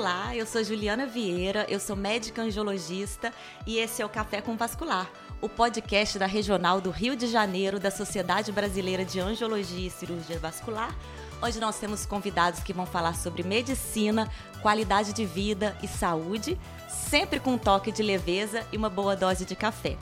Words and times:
Olá, 0.00 0.34
eu 0.34 0.46
sou 0.46 0.64
Juliana 0.64 1.04
Vieira, 1.04 1.66
eu 1.68 1.78
sou 1.78 1.94
médica 1.94 2.40
angiologista 2.40 3.30
e 3.66 3.76
esse 3.76 4.00
é 4.00 4.06
o 4.06 4.08
Café 4.08 4.40
com 4.40 4.56
Vascular, 4.56 5.06
o 5.42 5.48
podcast 5.48 6.18
da 6.18 6.24
Regional 6.24 6.80
do 6.80 6.88
Rio 6.88 7.14
de 7.14 7.26
Janeiro 7.26 7.78
da 7.78 7.90
Sociedade 7.90 8.50
Brasileira 8.50 9.04
de 9.04 9.20
Angiologia 9.20 9.88
e 9.88 9.90
Cirurgia 9.90 10.38
Vascular, 10.38 10.96
onde 11.42 11.60
nós 11.60 11.78
temos 11.78 12.06
convidados 12.06 12.60
que 12.60 12.72
vão 12.72 12.86
falar 12.86 13.14
sobre 13.14 13.42
medicina, 13.42 14.26
qualidade 14.62 15.12
de 15.12 15.26
vida 15.26 15.76
e 15.82 15.86
saúde, 15.86 16.58
sempre 16.88 17.38
com 17.38 17.52
um 17.52 17.58
toque 17.58 17.92
de 17.92 18.02
leveza 18.02 18.66
e 18.72 18.78
uma 18.78 18.88
boa 18.88 19.14
dose 19.14 19.44
de 19.44 19.54
café. 19.54 19.98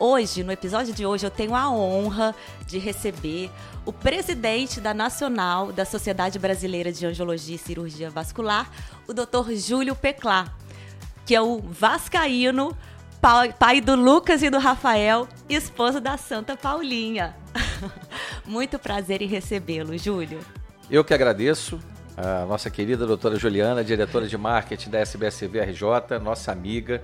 Hoje, 0.00 0.44
no 0.44 0.52
episódio 0.52 0.94
de 0.94 1.04
hoje, 1.04 1.26
eu 1.26 1.30
tenho 1.30 1.56
a 1.56 1.68
honra 1.68 2.32
de 2.68 2.78
receber 2.78 3.50
o 3.84 3.92
presidente 3.92 4.80
da 4.80 4.94
Nacional 4.94 5.72
da 5.72 5.84
Sociedade 5.84 6.38
Brasileira 6.38 6.92
de 6.92 7.04
Angiologia 7.04 7.56
e 7.56 7.58
Cirurgia 7.58 8.08
Vascular, 8.08 8.70
o 9.08 9.12
Dr. 9.12 9.54
Júlio 9.54 9.96
Peclá, 9.96 10.54
que 11.26 11.34
é 11.34 11.40
o 11.40 11.58
vascaíno, 11.58 12.76
pai 13.58 13.80
do 13.80 13.96
Lucas 13.96 14.40
e 14.44 14.50
do 14.50 14.58
Rafael, 14.58 15.26
esposo 15.48 16.00
da 16.00 16.16
Santa 16.16 16.56
Paulinha. 16.56 17.34
Muito 18.46 18.78
prazer 18.78 19.20
em 19.20 19.26
recebê-lo, 19.26 19.98
Júlio. 19.98 20.38
Eu 20.88 21.02
que 21.02 21.12
agradeço 21.12 21.80
a 22.16 22.46
nossa 22.46 22.70
querida 22.70 23.04
doutora 23.04 23.36
Juliana, 23.36 23.82
diretora 23.82 24.28
de 24.28 24.38
marketing 24.38 24.90
da 24.90 25.00
SBSV 25.00 25.60
RJ, 25.60 26.20
nossa 26.22 26.52
amiga, 26.52 27.02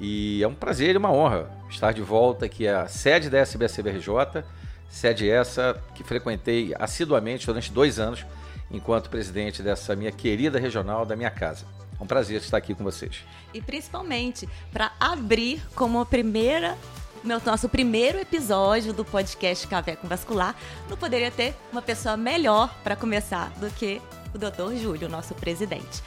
e 0.00 0.42
é 0.42 0.48
um 0.48 0.54
prazer 0.54 0.94
e 0.94 0.98
uma 0.98 1.12
honra 1.12 1.50
estar 1.68 1.92
de 1.92 2.02
volta 2.02 2.46
aqui 2.46 2.66
à 2.66 2.86
sede 2.86 3.28
da 3.28 3.38
SBCBRJ, 3.38 4.44
sede 4.88 5.28
essa 5.28 5.80
que 5.94 6.04
frequentei 6.04 6.74
assiduamente 6.78 7.46
durante 7.46 7.72
dois 7.72 7.98
anos 7.98 8.24
enquanto 8.70 9.10
presidente 9.10 9.62
dessa 9.62 9.96
minha 9.96 10.12
querida 10.12 10.58
regional 10.58 11.04
da 11.04 11.16
minha 11.16 11.30
casa. 11.30 11.66
É 11.98 12.02
um 12.02 12.06
prazer 12.06 12.40
estar 12.40 12.56
aqui 12.56 12.74
com 12.74 12.84
vocês. 12.84 13.24
E 13.52 13.60
principalmente 13.60 14.48
para 14.72 14.92
abrir 15.00 15.60
como 15.74 16.00
a 16.00 16.06
primeira 16.06 16.76
meu 17.24 17.40
nosso 17.44 17.68
primeiro 17.68 18.18
episódio 18.18 18.92
do 18.92 19.04
podcast 19.04 19.66
Café 19.66 19.96
com 19.96 20.06
Vascular, 20.06 20.54
não 20.88 20.96
poderia 20.96 21.32
ter 21.32 21.52
uma 21.72 21.82
pessoa 21.82 22.16
melhor 22.16 22.72
para 22.84 22.94
começar 22.94 23.50
do 23.58 23.68
que 23.70 24.00
o 24.32 24.38
Dr. 24.38 24.76
Júlio, 24.80 25.08
nosso 25.08 25.34
presidente. 25.34 26.00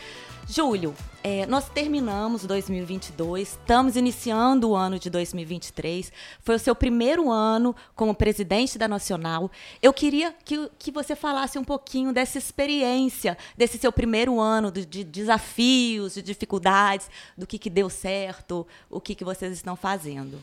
Júlio, 0.52 0.94
é, 1.24 1.46
nós 1.46 1.70
terminamos 1.70 2.44
2022, 2.44 3.58
estamos 3.58 3.96
iniciando 3.96 4.72
o 4.72 4.76
ano 4.76 5.00
de 5.00 5.10
2023. 5.10 6.12
Foi 6.42 6.56
o 6.56 6.60
seu 6.60 6.76
primeiro 6.76 7.32
ano 7.32 7.74
como 7.96 8.14
presidente 8.14 8.78
da 8.78 8.86
Nacional. 8.86 9.50
Eu 9.82 9.94
queria 9.94 10.36
que, 10.44 10.70
que 10.78 10.92
você 10.92 11.16
falasse 11.16 11.58
um 11.58 11.64
pouquinho 11.64 12.12
dessa 12.12 12.38
experiência, 12.38 13.38
desse 13.58 13.78
seu 13.78 13.94
primeiro 13.94 14.42
ano 14.42 14.70
de, 14.74 14.86
de 14.86 15.06
desafios, 15.06 16.16
de 16.16 16.22
dificuldades, 16.22 17.10
do 17.38 17.48
que, 17.48 17.58
que 17.58 17.70
deu 17.70 17.90
certo, 17.90 18.68
o 18.90 19.00
que, 19.00 19.16
que 19.16 19.24
vocês 19.24 19.54
estão 19.54 19.78
fazendo. 19.78 20.38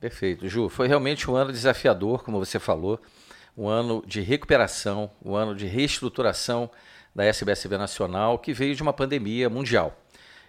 Perfeito, 0.00 0.48
Ju. 0.48 0.70
Foi 0.70 0.88
realmente 0.88 1.30
um 1.30 1.36
ano 1.36 1.52
desafiador, 1.52 2.24
como 2.24 2.38
você 2.38 2.58
falou, 2.58 2.98
um 3.54 3.68
ano 3.68 4.02
de 4.06 4.22
recuperação, 4.22 5.10
um 5.22 5.34
ano 5.34 5.54
de 5.54 5.66
reestruturação 5.66 6.70
da 7.14 7.24
SBSV 7.24 7.76
Nacional, 7.76 8.38
que 8.38 8.52
veio 8.52 8.74
de 8.74 8.82
uma 8.82 8.92
pandemia 8.92 9.48
mundial. 9.48 9.96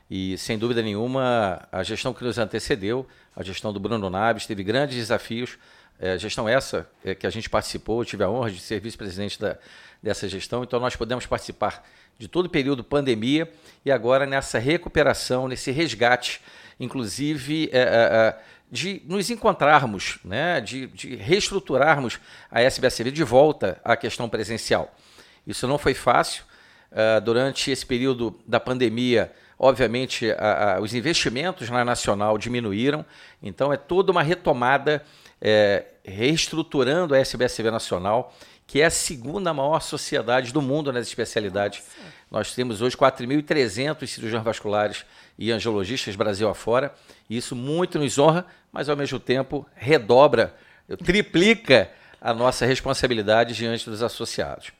E, 0.09 0.37
sem 0.37 0.57
dúvida 0.57 0.81
nenhuma, 0.81 1.67
a 1.71 1.83
gestão 1.83 2.13
que 2.13 2.23
nos 2.23 2.37
antecedeu, 2.37 3.07
a 3.35 3.43
gestão 3.43 3.71
do 3.71 3.79
Bruno 3.79 4.09
Naves, 4.09 4.45
teve 4.45 4.63
grandes 4.63 4.97
desafios. 4.97 5.57
É, 5.99 6.17
gestão 6.17 6.49
essa 6.49 6.89
é, 7.05 7.15
que 7.15 7.25
a 7.25 7.29
gente 7.29 7.49
participou, 7.49 8.03
tive 8.03 8.23
a 8.23 8.29
honra 8.29 8.51
de 8.51 8.59
ser 8.59 8.79
vice-presidente 8.79 9.39
dessa 10.01 10.27
gestão, 10.27 10.63
então 10.63 10.79
nós 10.79 10.95
podemos 10.95 11.27
participar 11.27 11.87
de 12.17 12.27
todo 12.27 12.47
o 12.47 12.49
período 12.49 12.83
pandemia 12.83 13.51
e 13.85 13.91
agora 13.91 14.25
nessa 14.25 14.57
recuperação, 14.57 15.47
nesse 15.47 15.71
resgate, 15.71 16.41
inclusive 16.79 17.69
é, 17.71 17.79
é, 17.79 17.83
é 17.83 18.41
de 18.71 19.01
nos 19.05 19.29
encontrarmos, 19.29 20.17
né, 20.23 20.61
de, 20.61 20.87
de 20.87 21.15
reestruturarmos 21.17 22.19
a 22.49 22.61
SBSV 22.61 23.11
de 23.11 23.23
volta 23.23 23.79
à 23.83 23.97
questão 23.97 24.29
presencial. 24.29 24.95
Isso 25.45 25.67
não 25.67 25.77
foi 25.77 25.93
fácil, 25.93 26.43
Uh, 26.91 27.21
durante 27.21 27.71
esse 27.71 27.85
período 27.85 28.37
da 28.45 28.59
pandemia, 28.59 29.31
obviamente, 29.57 30.31
a, 30.31 30.77
a, 30.77 30.81
os 30.81 30.93
investimentos 30.95 31.69
na 31.69 31.85
Nacional 31.85 32.37
diminuíram, 32.37 33.05
então 33.43 33.71
é 33.71 33.77
toda 33.77 34.11
uma 34.11 34.23
retomada, 34.23 35.05
é, 35.39 35.85
reestruturando 36.03 37.13
a 37.13 37.19
SBSV 37.19 37.69
Nacional, 37.69 38.33
que 38.65 38.81
é 38.81 38.85
a 38.85 38.89
segunda 38.89 39.53
maior 39.53 39.79
sociedade 39.81 40.51
do 40.51 40.61
mundo 40.61 40.91
nas 40.91 41.05
especialidades. 41.05 41.79
Nossa. 41.79 42.13
Nós 42.31 42.55
temos 42.55 42.81
hoje 42.81 42.97
4.300 42.97 44.07
cirurgiões 44.07 44.43
vasculares 44.43 45.05
e 45.37 45.51
angiologistas 45.51 46.15
Brasil 46.15 46.49
afora, 46.49 46.93
e 47.29 47.37
isso 47.37 47.55
muito 47.55 47.99
nos 47.99 48.17
honra, 48.17 48.45
mas 48.71 48.89
ao 48.89 48.97
mesmo 48.97 49.19
tempo 49.19 49.65
redobra, 49.75 50.55
triplica 51.03 51.91
a 52.19 52.33
nossa 52.33 52.65
responsabilidade 52.65 53.53
diante 53.53 53.89
dos 53.89 54.01
associados. 54.01 54.71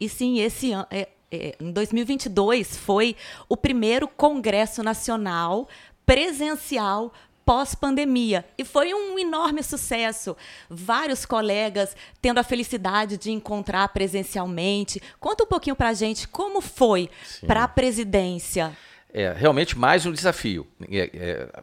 E 0.00 0.08
sim, 0.08 0.40
esse 0.40 0.72
ano. 0.72 0.86
É, 0.90 1.08
é, 1.30 1.56
em 1.58 1.72
2022 1.72 2.76
foi 2.76 3.16
o 3.48 3.56
primeiro 3.56 4.06
Congresso 4.06 4.82
Nacional 4.82 5.66
presencial 6.04 7.12
pós-pandemia. 7.44 8.44
E 8.56 8.64
foi 8.64 8.94
um 8.94 9.18
enorme 9.18 9.62
sucesso. 9.62 10.36
Vários 10.68 11.24
colegas 11.24 11.96
tendo 12.20 12.38
a 12.38 12.44
felicidade 12.44 13.16
de 13.16 13.30
encontrar 13.30 13.88
presencialmente. 13.88 15.00
Conta 15.18 15.44
um 15.44 15.46
pouquinho 15.46 15.76
para 15.76 15.88
a 15.88 15.94
gente 15.94 16.28
como 16.28 16.60
foi 16.60 17.10
para 17.46 17.64
a 17.64 17.68
presidência. 17.68 18.76
É 19.12 19.32
realmente 19.32 19.76
mais 19.76 20.06
um 20.06 20.12
desafio. 20.12 20.66
É, 20.90 21.10
é, 21.14 21.62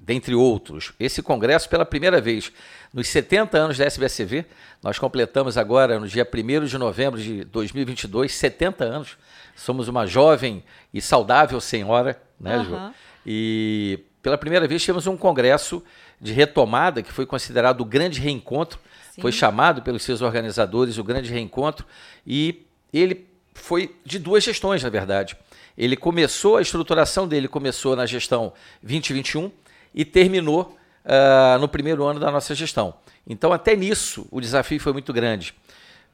dentre 0.00 0.34
outros. 0.34 0.92
Esse 0.98 1.22
congresso, 1.22 1.68
pela 1.68 1.84
primeira 1.84 2.20
vez 2.20 2.50
nos 2.92 3.06
70 3.08 3.56
anos 3.58 3.78
da 3.78 3.84
SBSV, 3.84 4.46
nós 4.82 4.98
completamos 4.98 5.58
agora, 5.58 6.00
no 6.00 6.08
dia 6.08 6.26
1 6.26 6.64
de 6.64 6.78
novembro 6.78 7.20
de 7.20 7.44
2022, 7.44 8.32
70 8.32 8.84
anos. 8.84 9.18
Somos 9.54 9.88
uma 9.88 10.06
jovem 10.06 10.64
e 10.92 11.00
saudável 11.02 11.60
senhora, 11.60 12.20
né, 12.40 12.56
uhum. 12.56 12.64
Ju? 12.64 12.94
E 13.26 14.00
pela 14.22 14.38
primeira 14.38 14.66
vez 14.66 14.82
tivemos 14.82 15.06
um 15.06 15.16
congresso 15.16 15.84
de 16.20 16.32
retomada, 16.32 17.02
que 17.02 17.12
foi 17.12 17.26
considerado 17.26 17.82
o 17.82 17.84
grande 17.84 18.20
reencontro, 18.20 18.78
Sim. 19.14 19.20
foi 19.20 19.32
chamado 19.32 19.82
pelos 19.82 20.02
seus 20.02 20.22
organizadores 20.22 20.98
o 20.98 21.04
grande 21.04 21.30
reencontro, 21.30 21.86
e 22.26 22.66
ele 22.92 23.26
foi 23.54 23.94
de 24.04 24.18
duas 24.18 24.42
gestões, 24.42 24.82
na 24.82 24.88
verdade. 24.88 25.36
Ele 25.76 25.96
começou, 25.96 26.56
a 26.56 26.62
estruturação 26.62 27.28
dele 27.28 27.48
começou 27.48 27.94
na 27.94 28.06
gestão 28.06 28.52
2021, 28.82 29.50
e 29.94 30.04
terminou 30.04 30.76
uh, 31.04 31.58
no 31.58 31.68
primeiro 31.68 32.04
ano 32.04 32.20
da 32.20 32.30
nossa 32.30 32.54
gestão. 32.54 32.94
Então, 33.26 33.52
até 33.52 33.76
nisso, 33.76 34.26
o 34.30 34.40
desafio 34.40 34.80
foi 34.80 34.92
muito 34.92 35.12
grande. 35.12 35.54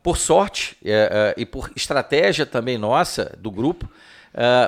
Por 0.03 0.17
sorte 0.17 0.77
uh, 0.83 1.35
e 1.37 1.45
por 1.45 1.71
estratégia 1.75 2.47
também 2.47 2.79
nossa, 2.79 3.37
do 3.39 3.51
grupo, 3.51 3.89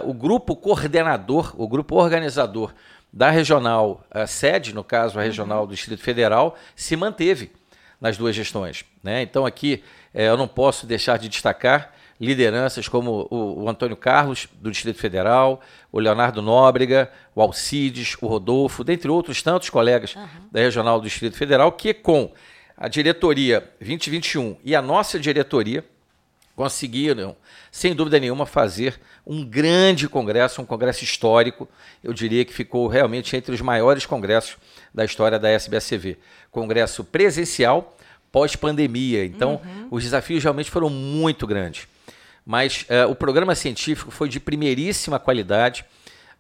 o 0.05 0.15
grupo 0.15 0.57
coordenador, 0.57 1.55
o 1.59 1.69
grupo 1.69 1.97
organizador 1.97 2.73
da 3.13 3.29
regional 3.29 4.03
sede, 4.27 4.75
no 4.75 4.83
caso 4.83 5.19
a 5.19 5.23
regional 5.23 5.67
do 5.67 5.75
Distrito 5.75 6.03
Federal, 6.03 6.57
se 6.75 6.97
manteve 6.97 7.53
nas 8.01 8.17
duas 8.17 8.35
gestões. 8.35 8.83
Né? 9.03 9.21
Então, 9.21 9.45
aqui 9.45 9.85
eu 10.15 10.39
não 10.39 10.49
posso 10.49 10.87
deixar 10.87 11.19
de 11.19 11.29
destacar 11.29 11.93
lideranças 12.21 12.89
como 12.89 13.29
o, 13.31 13.63
o, 13.63 13.69
Antônio 13.69 13.97
Carlos, 13.97 14.49
do 14.61 14.71
Distrito 14.71 14.99
Federal, 14.99 15.61
o 15.93 16.01
Leonardo 16.01 16.43
Nóbrega, 16.43 17.11
o 17.35 17.41
Alcides, 17.41 18.17
o 18.21 18.27
Rodolfo, 18.27 18.83
dentre 18.83 19.09
outros 19.09 19.43
tantos 19.43 19.71
colegas 19.71 20.17
uhum. 20.17 20.27
da 20.51 20.61
Regional 20.61 20.99
do 21.01 21.05
Distrito 21.05 21.37
Federal, 21.37 21.71
que 21.73 21.95
com 21.95 22.33
a 22.77 22.89
diretoria 22.89 23.61
2021 23.81 24.57
e 24.65 24.75
a 24.75 24.83
nossa 24.83 25.19
diretoria 25.19 25.85
conseguiram, 26.57 27.37
sem 27.71 27.95
dúvida 27.95 28.19
nenhuma, 28.19 28.45
fazer 28.45 28.99
um 29.25 29.45
grande 29.45 30.09
congresso, 30.09 30.61
um 30.61 30.67
congresso 30.67 31.05
histórico. 31.05 31.69
Eu 32.03 32.13
diria 32.13 32.45
que 32.45 32.53
ficou 32.53 32.89
realmente 32.89 33.37
entre 33.37 33.55
os 33.55 33.61
maiores 33.61 34.05
congressos 34.05 34.57
da 34.93 35.05
história 35.05 35.39
da 35.39 35.49
SBSV. 35.51 36.19
Congresso 36.51 37.05
presencial 37.05 37.97
pós-pandemia. 38.33 39.25
Então, 39.25 39.61
uhum. 39.65 39.89
os 39.93 40.03
desafios 40.03 40.43
realmente 40.43 40.69
foram 40.69 40.91
muito 40.91 41.47
grandes 41.47 41.87
mas 42.49 42.87
uh, 42.89 43.11
o 43.11 43.15
programa 43.15 43.55
científico 43.55 44.11
foi 44.11 44.27
de 44.27 44.41
primeiríssima 44.41 45.19
qualidade, 45.19 45.85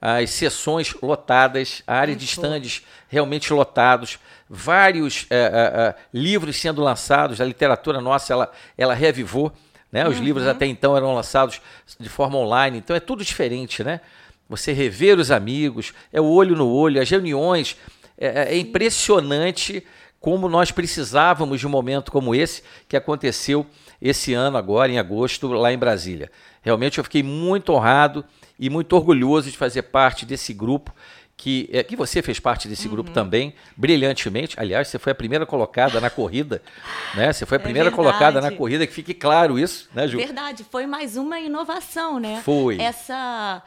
as 0.00 0.30
sessões 0.30 0.94
lotadas, 1.02 1.82
a 1.86 1.96
área 1.96 2.12
Muito 2.12 2.20
de 2.20 2.24
estandes 2.24 2.82
realmente 3.08 3.52
lotados, 3.52 4.18
vários 4.48 5.24
uh, 5.24 5.26
uh, 5.26 5.94
livros 6.14 6.56
sendo 6.56 6.80
lançados, 6.80 7.42
a 7.42 7.44
literatura 7.44 8.00
nossa 8.00 8.32
ela, 8.32 8.50
ela 8.78 8.94
revivou, 8.94 9.52
né? 9.92 10.08
Os 10.08 10.16
uhum. 10.16 10.24
livros 10.24 10.46
até 10.46 10.64
então 10.64 10.96
eram 10.96 11.14
lançados 11.14 11.60
de 12.00 12.08
forma 12.08 12.38
online, 12.38 12.78
então 12.78 12.96
é 12.96 13.00
tudo 13.00 13.22
diferente, 13.22 13.84
né? 13.84 14.00
Você 14.48 14.72
rever 14.72 15.18
os 15.18 15.30
amigos, 15.30 15.92
é 16.10 16.18
o 16.18 16.24
olho 16.26 16.56
no 16.56 16.70
olho, 16.70 17.02
as 17.02 17.10
reuniões, 17.10 17.76
é, 18.16 18.54
é 18.54 18.56
impressionante 18.56 19.86
como 20.20 20.48
nós 20.48 20.70
precisávamos 20.70 21.60
de 21.60 21.66
um 21.66 21.70
momento 21.70 22.10
como 22.10 22.34
esse 22.34 22.62
que 22.88 22.96
aconteceu 22.96 23.66
esse 24.00 24.34
ano 24.34 24.56
agora 24.56 24.90
em 24.90 24.98
agosto 24.98 25.48
lá 25.48 25.72
em 25.72 25.78
Brasília. 25.78 26.30
Realmente 26.62 26.98
eu 26.98 27.04
fiquei 27.04 27.22
muito 27.22 27.72
honrado 27.72 28.24
e 28.58 28.68
muito 28.68 28.94
orgulhoso 28.94 29.50
de 29.50 29.56
fazer 29.56 29.82
parte 29.82 30.26
desse 30.26 30.52
grupo 30.52 30.92
que, 31.38 31.70
é, 31.72 31.84
que 31.84 31.94
você 31.94 32.20
fez 32.20 32.40
parte 32.40 32.66
desse 32.66 32.88
uhum. 32.88 32.94
grupo 32.94 33.10
também, 33.12 33.54
brilhantemente. 33.76 34.58
Aliás, 34.58 34.88
você 34.88 34.98
foi 34.98 35.12
a 35.12 35.14
primeira 35.14 35.46
colocada 35.46 36.00
na 36.00 36.10
corrida, 36.10 36.60
né? 37.14 37.32
Você 37.32 37.46
foi 37.46 37.58
a 37.58 37.60
é 37.60 37.62
primeira 37.62 37.88
é 37.90 37.92
colocada 37.92 38.40
na 38.40 38.50
corrida, 38.50 38.84
que 38.84 38.92
fique 38.92 39.14
claro 39.14 39.56
isso, 39.56 39.88
né, 39.94 40.08
Ju? 40.08 40.18
Verdade, 40.18 40.66
foi 40.68 40.84
mais 40.84 41.16
uma 41.16 41.38
inovação, 41.38 42.18
né? 42.18 42.42
Foi. 42.44 42.80
Essa, 42.80 43.62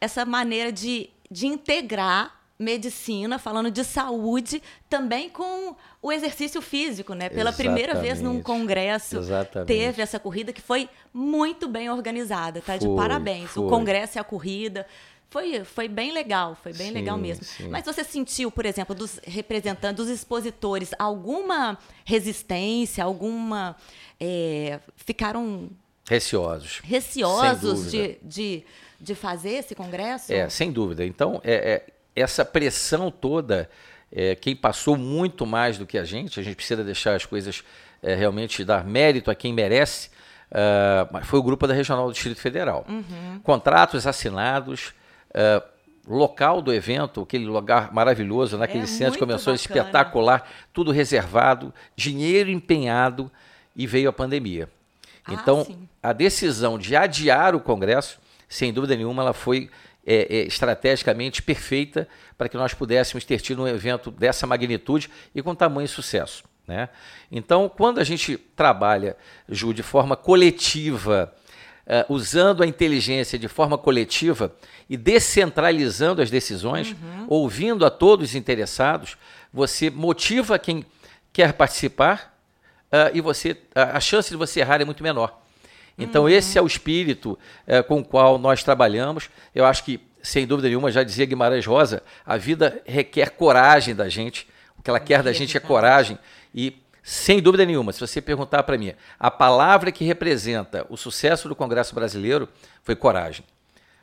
essa 0.00 0.24
maneira 0.24 0.72
de, 0.72 1.10
de 1.30 1.46
integrar 1.46 2.41
medicina, 2.62 3.38
falando 3.38 3.70
de 3.70 3.84
saúde, 3.84 4.62
também 4.88 5.28
com 5.28 5.76
o 6.00 6.10
exercício 6.10 6.62
físico, 6.62 7.12
né? 7.12 7.28
Pela 7.28 7.50
Exatamente. 7.50 7.56
primeira 7.56 8.00
vez 8.00 8.20
num 8.20 8.40
congresso 8.42 9.18
Exatamente. 9.18 9.68
teve 9.68 10.00
essa 10.00 10.18
corrida 10.18 10.52
que 10.52 10.62
foi 10.62 10.88
muito 11.12 11.68
bem 11.68 11.90
organizada, 11.90 12.60
tá? 12.60 12.78
Foi, 12.78 12.88
de 12.88 12.96
parabéns. 12.96 13.50
Foi. 13.50 13.64
O 13.64 13.68
congresso 13.68 14.16
e 14.16 14.20
a 14.20 14.24
corrida 14.24 14.86
foi, 15.32 15.64
foi 15.64 15.88
bem 15.88 16.12
legal, 16.12 16.54
foi 16.62 16.74
bem 16.74 16.88
sim, 16.88 16.92
legal 16.92 17.16
mesmo. 17.16 17.42
Sim. 17.42 17.68
Mas 17.68 17.86
você 17.86 18.04
sentiu, 18.04 18.50
por 18.50 18.66
exemplo, 18.66 18.94
dos 18.94 19.18
representantes, 19.24 19.96
dos 19.96 20.08
expositores, 20.10 20.90
alguma 20.98 21.78
resistência, 22.04 23.02
alguma. 23.02 23.74
É, 24.20 24.78
ficaram. 24.94 25.70
Receosos. 26.06 26.80
Receosos 26.84 27.90
de, 27.90 28.18
de, 28.22 28.62
de 29.00 29.14
fazer 29.14 29.52
esse 29.52 29.74
congresso? 29.74 30.30
É, 30.30 30.50
sem 30.50 30.70
dúvida. 30.70 31.02
Então, 31.02 31.40
é, 31.42 31.54
é 31.54 31.86
essa 32.14 32.44
pressão 32.44 33.10
toda, 33.10 33.68
é, 34.10 34.34
quem 34.34 34.54
passou 34.54 34.96
muito 34.96 35.46
mais 35.46 35.78
do 35.78 35.86
que 35.86 35.96
a 35.96 36.04
gente, 36.04 36.38
a 36.38 36.42
gente 36.42 36.56
precisa 36.56 36.84
deixar 36.84 37.14
as 37.14 37.24
coisas 37.24 37.64
é, 38.02 38.14
realmente 38.14 38.64
dar 38.64 38.84
mérito 38.84 39.30
a 39.30 39.34
quem 39.34 39.52
merece. 39.52 40.10
Uh, 40.50 41.24
foi 41.24 41.38
o 41.38 41.42
grupo 41.42 41.66
da 41.66 41.72
Regional 41.72 42.06
do 42.06 42.12
Distrito 42.12 42.38
Federal. 42.38 42.84
Uhum. 42.86 43.40
Contratos 43.42 44.06
assinados, 44.06 44.92
uh, 45.30 45.62
local 46.06 46.60
do 46.60 46.74
evento, 46.74 47.22
aquele 47.22 47.46
lugar 47.46 47.92
maravilhoso, 47.92 48.58
naquele 48.58 48.84
é 48.84 48.86
centro 48.86 49.14
de 49.14 49.18
convenções 49.18 49.60
espetacular, 49.60 50.46
tudo 50.72 50.90
reservado, 50.90 51.72
dinheiro 51.96 52.50
empenhado 52.50 53.30
e 53.74 53.86
veio 53.86 54.10
a 54.10 54.12
pandemia. 54.12 54.68
Ah, 55.24 55.32
então, 55.32 55.64
sim. 55.64 55.88
a 56.02 56.12
decisão 56.12 56.78
de 56.78 56.96
adiar 56.96 57.54
o 57.54 57.60
Congresso, 57.60 58.18
sem 58.48 58.72
dúvida 58.72 58.96
nenhuma, 58.96 59.22
ela 59.22 59.32
foi 59.32 59.70
é, 60.06 60.36
é, 60.36 60.42
estrategicamente 60.42 61.42
perfeita 61.42 62.08
para 62.36 62.48
que 62.48 62.56
nós 62.56 62.74
pudéssemos 62.74 63.24
ter 63.24 63.40
tido 63.40 63.62
um 63.62 63.68
evento 63.68 64.10
dessa 64.10 64.46
magnitude 64.46 65.08
e 65.34 65.42
com 65.42 65.54
tamanho 65.54 65.88
sucesso. 65.88 66.44
Né? 66.66 66.88
Então, 67.30 67.68
quando 67.68 67.98
a 67.98 68.04
gente 68.04 68.36
trabalha, 68.36 69.16
Ju, 69.48 69.72
de 69.72 69.82
forma 69.82 70.16
coletiva, 70.16 71.32
uh, 71.86 72.12
usando 72.12 72.62
a 72.62 72.66
inteligência 72.66 73.38
de 73.38 73.48
forma 73.48 73.76
coletiva 73.76 74.54
e 74.88 74.96
descentralizando 74.96 76.22
as 76.22 76.30
decisões, 76.30 76.92
uhum. 76.92 77.26
ouvindo 77.28 77.84
a 77.84 77.90
todos 77.90 78.30
os 78.30 78.34
interessados, 78.34 79.16
você 79.52 79.90
motiva 79.90 80.58
quem 80.58 80.84
quer 81.32 81.52
participar 81.52 82.36
uh, 82.86 83.14
e 83.14 83.20
você 83.20 83.56
a 83.74 84.00
chance 84.00 84.30
de 84.30 84.36
você 84.36 84.60
errar 84.60 84.80
é 84.80 84.84
muito 84.84 85.02
menor. 85.02 85.41
Então, 86.02 86.22
uhum. 86.22 86.28
esse 86.28 86.58
é 86.58 86.62
o 86.62 86.66
espírito 86.66 87.38
uh, 87.66 87.82
com 87.84 88.00
o 88.00 88.04
qual 88.04 88.38
nós 88.38 88.62
trabalhamos. 88.62 89.30
Eu 89.54 89.64
acho 89.64 89.84
que, 89.84 90.00
sem 90.22 90.46
dúvida 90.46 90.68
nenhuma, 90.68 90.90
já 90.90 91.02
dizia 91.02 91.26
Guimarães 91.26 91.66
Rosa, 91.66 92.02
a 92.24 92.36
vida 92.36 92.80
requer 92.84 93.30
coragem 93.30 93.94
da 93.94 94.08
gente. 94.08 94.48
O 94.78 94.82
que 94.82 94.90
ela 94.90 95.00
quer 95.00 95.22
da 95.22 95.32
gente 95.32 95.56
é 95.56 95.60
coragem. 95.60 96.18
E 96.54 96.82
sem 97.02 97.40
dúvida 97.42 97.64
nenhuma, 97.64 97.92
se 97.92 98.00
você 98.00 98.20
perguntar 98.20 98.62
para 98.62 98.78
mim, 98.78 98.92
a 99.18 99.30
palavra 99.30 99.90
que 99.90 100.04
representa 100.04 100.86
o 100.88 100.96
sucesso 100.96 101.48
do 101.48 101.56
Congresso 101.56 101.94
Brasileiro 101.94 102.48
foi 102.82 102.94
coragem. 102.94 103.44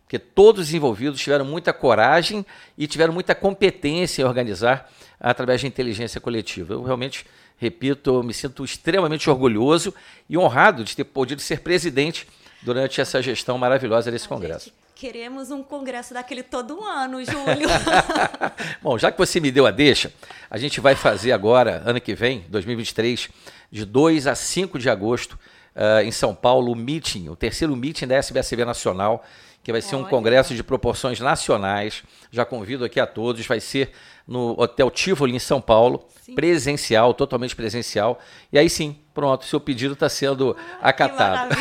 Porque 0.10 0.18
todos 0.18 0.70
os 0.70 0.74
envolvidos 0.74 1.22
tiveram 1.22 1.46
muita 1.46 1.72
coragem 1.72 2.44
e 2.76 2.88
tiveram 2.88 3.14
muita 3.14 3.36
competência 3.36 4.24
em 4.24 4.26
organizar 4.26 4.92
através 5.20 5.62
de 5.62 5.68
inteligência 5.68 6.20
coletiva. 6.20 6.74
Eu 6.74 6.82
realmente, 6.82 7.28
repito, 7.60 8.24
me 8.24 8.34
sinto 8.34 8.66
extremamente 8.66 9.30
orgulhoso 9.30 9.94
e 10.28 10.36
honrado 10.36 10.84
de 10.84 10.96
ter 10.96 11.04
podido 11.04 11.44
ser 11.44 11.60
presidente 11.60 12.28
durante 12.64 13.00
essa 13.00 13.22
gestão 13.22 13.56
maravilhosa 13.60 14.10
desse 14.10 14.28
Congresso. 14.28 14.74
Queremos 14.96 15.52
um 15.52 15.62
congresso 15.62 16.12
daquele 16.12 16.42
todo 16.42 16.84
ano, 16.84 17.24
Júlio. 17.24 17.70
Bom, 18.82 18.98
já 18.98 19.12
que 19.12 19.18
você 19.18 19.40
me 19.40 19.52
deu 19.52 19.68
a 19.68 19.72
deixa, 19.72 20.12
a 20.50 20.58
gente 20.58 20.82
vai 20.82 20.96
fazer 20.96 21.34
agora, 21.34 21.84
ano 21.86 22.02
que 22.02 22.16
vem, 22.16 22.44
2023, 22.50 23.30
de 23.72 23.86
2 23.86 24.26
a 24.26 24.34
5 24.34 24.80
de 24.80 24.90
agosto, 24.90 25.38
uh, 25.76 26.04
em 26.04 26.12
São 26.12 26.34
Paulo, 26.34 26.72
o 26.72 26.76
meeting, 26.76 27.30
o 27.30 27.36
terceiro 27.36 27.76
meeting 27.76 28.08
da 28.08 28.16
SBSV 28.16 28.66
Nacional, 28.66 29.24
que 29.64 29.72
vai 29.72 29.82
ser 29.82 29.96
Olha. 29.96 30.06
um 30.06 30.10
congresso 30.10 30.56
de 30.56 30.64
proporções 30.64 31.20
nacionais. 31.20 32.04
Já 32.32 32.46
convido 32.46 32.86
aqui 32.86 33.00
a 33.00 33.08
todos, 33.08 33.46
vai 33.46 33.60
ser 33.60 33.92
no 34.28 34.60
Hotel 34.60 34.90
Tivoli, 34.92 35.36
em 35.36 35.40
São 35.40 35.60
Paulo, 35.60 36.06
sim. 36.22 36.36
presencial, 36.36 37.14
totalmente 37.14 37.56
presencial. 37.56 38.20
E 38.52 38.60
aí 38.60 38.70
sim, 38.70 38.98
pronto, 39.20 39.44
seu 39.44 39.60
pedido 39.60 39.96
está 39.96 40.08
sendo 40.08 40.56
acatado. 40.82 41.54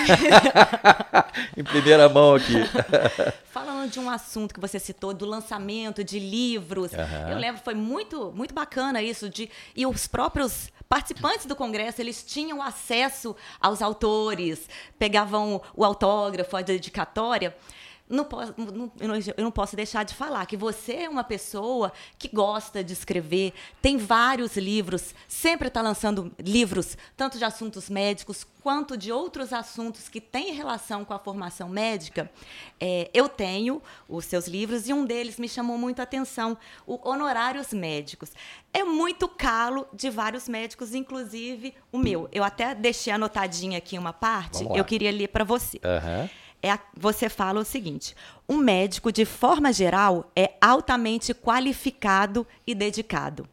em 1.56 1.64
primeira 1.64 2.08
mão 2.08 2.36
aqui. 2.36 2.54
Falando 3.50 3.90
de 3.90 3.98
um 3.98 4.08
assunto 4.08 4.54
que 4.54 4.60
você 4.60 4.78
citou, 4.78 5.12
do 5.12 5.26
lançamento 5.26 6.04
de 6.04 6.20
livros, 6.20 6.92
uhum. 6.92 7.30
eu 7.30 7.36
lembro, 7.36 7.60
foi 7.64 7.74
muito, 7.74 8.30
muito 8.30 8.54
bacana 8.54 9.02
isso, 9.02 9.28
de, 9.28 9.50
e 9.74 9.84
os 9.84 10.06
próprios 10.06 10.70
participantes 10.88 11.46
do 11.46 11.56
congresso, 11.56 12.00
eles 12.00 12.22
tinham 12.22 12.62
acesso 12.62 13.34
aos 13.60 13.82
autores, 13.82 14.68
pegavam 14.96 15.60
o 15.74 15.84
autógrafo, 15.84 16.56
a 16.56 16.62
dedicatória 16.62 17.56
não 18.08 18.24
posso, 18.24 18.54
não, 18.56 18.90
eu 19.36 19.44
não 19.44 19.50
posso 19.50 19.76
deixar 19.76 20.04
de 20.04 20.14
falar 20.14 20.46
que 20.46 20.56
você 20.56 20.94
é 20.94 21.08
uma 21.08 21.24
pessoa 21.24 21.92
que 22.18 22.28
gosta 22.28 22.82
de 22.82 22.92
escrever, 22.92 23.52
tem 23.82 23.96
vários 23.96 24.56
livros, 24.56 25.14
sempre 25.26 25.68
está 25.68 25.82
lançando 25.82 26.32
livros, 26.38 26.96
tanto 27.16 27.38
de 27.38 27.44
assuntos 27.44 27.90
médicos 27.90 28.46
quanto 28.62 28.96
de 28.96 29.12
outros 29.12 29.52
assuntos 29.52 30.08
que 30.08 30.20
têm 30.20 30.52
relação 30.52 31.04
com 31.04 31.14
a 31.14 31.18
formação 31.18 31.68
médica. 31.68 32.30
É, 32.80 33.10
eu 33.14 33.28
tenho 33.28 33.82
os 34.08 34.24
seus 34.24 34.46
livros 34.46 34.88
e 34.88 34.92
um 34.92 35.04
deles 35.04 35.38
me 35.38 35.48
chamou 35.48 35.78
muito 35.78 36.00
a 36.00 36.02
atenção, 36.02 36.56
o 36.86 37.08
Honorários 37.08 37.72
Médicos. 37.72 38.30
É 38.72 38.84
muito 38.84 39.28
calo 39.28 39.86
de 39.92 40.10
vários 40.10 40.48
médicos, 40.48 40.94
inclusive 40.94 41.74
o 41.90 41.98
meu. 41.98 42.28
Eu 42.32 42.44
até 42.44 42.74
deixei 42.74 43.12
anotadinha 43.12 43.78
aqui 43.78 43.98
uma 43.98 44.12
parte, 44.12 44.66
eu 44.74 44.84
queria 44.84 45.10
ler 45.10 45.28
para 45.28 45.44
você. 45.44 45.78
Uhum 45.84 46.28
é 46.62 46.70
a, 46.70 46.78
você 46.96 47.28
fala 47.28 47.60
o 47.60 47.64
seguinte: 47.64 48.14
um 48.48 48.56
médico, 48.56 49.12
de 49.12 49.24
forma 49.24 49.72
geral, 49.72 50.30
é 50.34 50.54
altamente 50.60 51.34
qualificado 51.34 52.46
e 52.66 52.74
dedicado. 52.74 53.48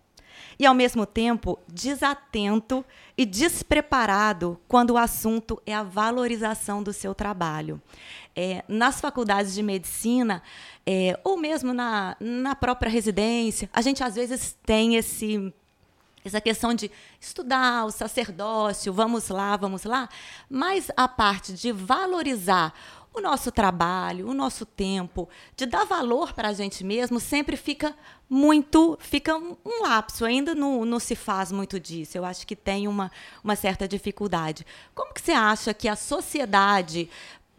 E, 0.58 0.66
ao 0.66 0.74
mesmo 0.74 1.06
tempo, 1.06 1.60
desatento 1.68 2.86
e 3.18 3.26
despreparado 3.26 4.60
quando 4.68 4.92
o 4.92 4.98
assunto 4.98 5.62
é 5.66 5.74
a 5.74 5.84
valorização 5.84 6.82
do 6.82 6.94
seu 6.94 7.14
trabalho. 7.14 7.82
É, 8.34 8.64
nas 8.68 9.02
faculdades 9.02 9.54
de 9.54 9.62
medicina, 9.62 10.42
é, 10.86 11.20
ou 11.24 11.38
mesmo 11.38 11.74
na, 11.74 12.16
na 12.20 12.56
própria 12.56 12.90
residência, 12.90 13.70
a 13.74 13.82
gente 13.82 14.04
às 14.04 14.16
vezes 14.16 14.58
tem 14.66 14.96
esse 14.96 15.54
essa 16.26 16.42
questão 16.42 16.74
de 16.74 16.92
estudar 17.20 17.86
o 17.86 17.92
sacerdócio, 17.92 18.92
vamos 18.92 19.30
lá, 19.30 19.56
vamos 19.56 19.84
lá, 19.84 20.10
mas 20.50 20.90
a 20.98 21.08
parte 21.08 21.54
de 21.54 21.72
valorizar 21.72 22.74
o 23.14 23.22
nosso 23.22 23.52
trabalho, 23.52 24.28
o 24.28 24.34
nosso 24.34 24.66
tempo, 24.66 25.30
de 25.56 25.66
dar 25.66 25.86
valor 25.86 26.34
para 26.34 26.50
a 26.50 26.54
gente 26.54 26.84
mesmo, 26.84 27.20
sempre 27.20 27.56
fica 27.56 27.96
muito, 28.30 28.98
fica 29.00 29.38
um, 29.38 29.56
um 29.66 29.84
lapso, 29.84 30.26
ainda 30.26 30.54
não, 30.54 30.84
não, 30.84 31.00
se 31.00 31.16
faz 31.16 31.52
muito 31.52 31.80
disso. 31.80 32.18
Eu 32.18 32.26
acho 32.26 32.46
que 32.46 32.56
tem 32.56 32.88
uma, 32.88 33.10
uma 33.42 33.56
certa 33.56 33.88
dificuldade. 33.88 34.66
Como 34.94 35.14
que 35.14 35.22
você 35.22 35.32
acha 35.32 35.74
que 35.74 35.88
a 35.88 35.96
sociedade 35.96 37.10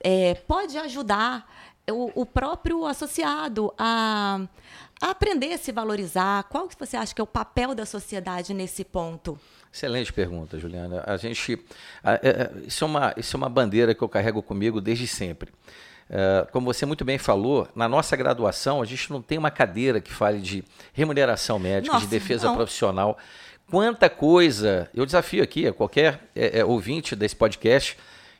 é, 0.00 0.34
pode 0.34 0.76
ajudar 0.76 1.50
o, 1.90 2.22
o 2.22 2.26
próprio 2.26 2.84
associado 2.84 3.72
a 3.78 4.40
a 5.00 5.10
aprender 5.10 5.52
a 5.52 5.58
se 5.58 5.72
valorizar? 5.72 6.44
Qual 6.44 6.68
que 6.68 6.78
você 6.78 6.96
acha 6.96 7.14
que 7.14 7.20
é 7.20 7.24
o 7.24 7.26
papel 7.26 7.74
da 7.74 7.84
sociedade 7.84 8.54
nesse 8.54 8.84
ponto? 8.84 9.38
Excelente 9.72 10.12
pergunta, 10.12 10.58
Juliana. 10.58 11.04
A 11.06 11.16
gente, 11.16 11.58
a, 12.02 12.12
a, 12.12 12.14
é, 12.14 12.18
é, 12.22 12.50
isso, 12.66 12.84
é 12.84 12.86
uma, 12.86 13.14
isso 13.16 13.36
é 13.36 13.38
uma 13.38 13.48
bandeira 13.48 13.94
que 13.94 14.02
eu 14.02 14.08
carrego 14.08 14.42
comigo 14.42 14.80
desde 14.80 15.06
sempre. 15.06 15.52
Uh, 16.08 16.50
como 16.52 16.72
você 16.72 16.86
muito 16.86 17.04
bem 17.04 17.18
falou, 17.18 17.68
na 17.74 17.88
nossa 17.88 18.16
graduação 18.16 18.80
a 18.80 18.84
gente 18.84 19.10
não 19.10 19.20
tem 19.20 19.36
uma 19.36 19.50
cadeira 19.50 20.00
que 20.00 20.12
fale 20.12 20.40
de 20.40 20.64
remuneração 20.92 21.58
médica, 21.58 21.94
nossa, 21.94 22.06
de 22.06 22.10
defesa 22.10 22.46
não. 22.46 22.54
profissional. 22.54 23.18
Quanta 23.68 24.08
coisa! 24.08 24.88
Eu 24.94 25.04
desafio 25.04 25.42
aqui 25.42 25.66
a 25.66 25.72
qualquer 25.72 26.20
é, 26.34 26.60
é, 26.60 26.64
ouvinte 26.64 27.16
desse 27.16 27.34
podcast 27.34 27.98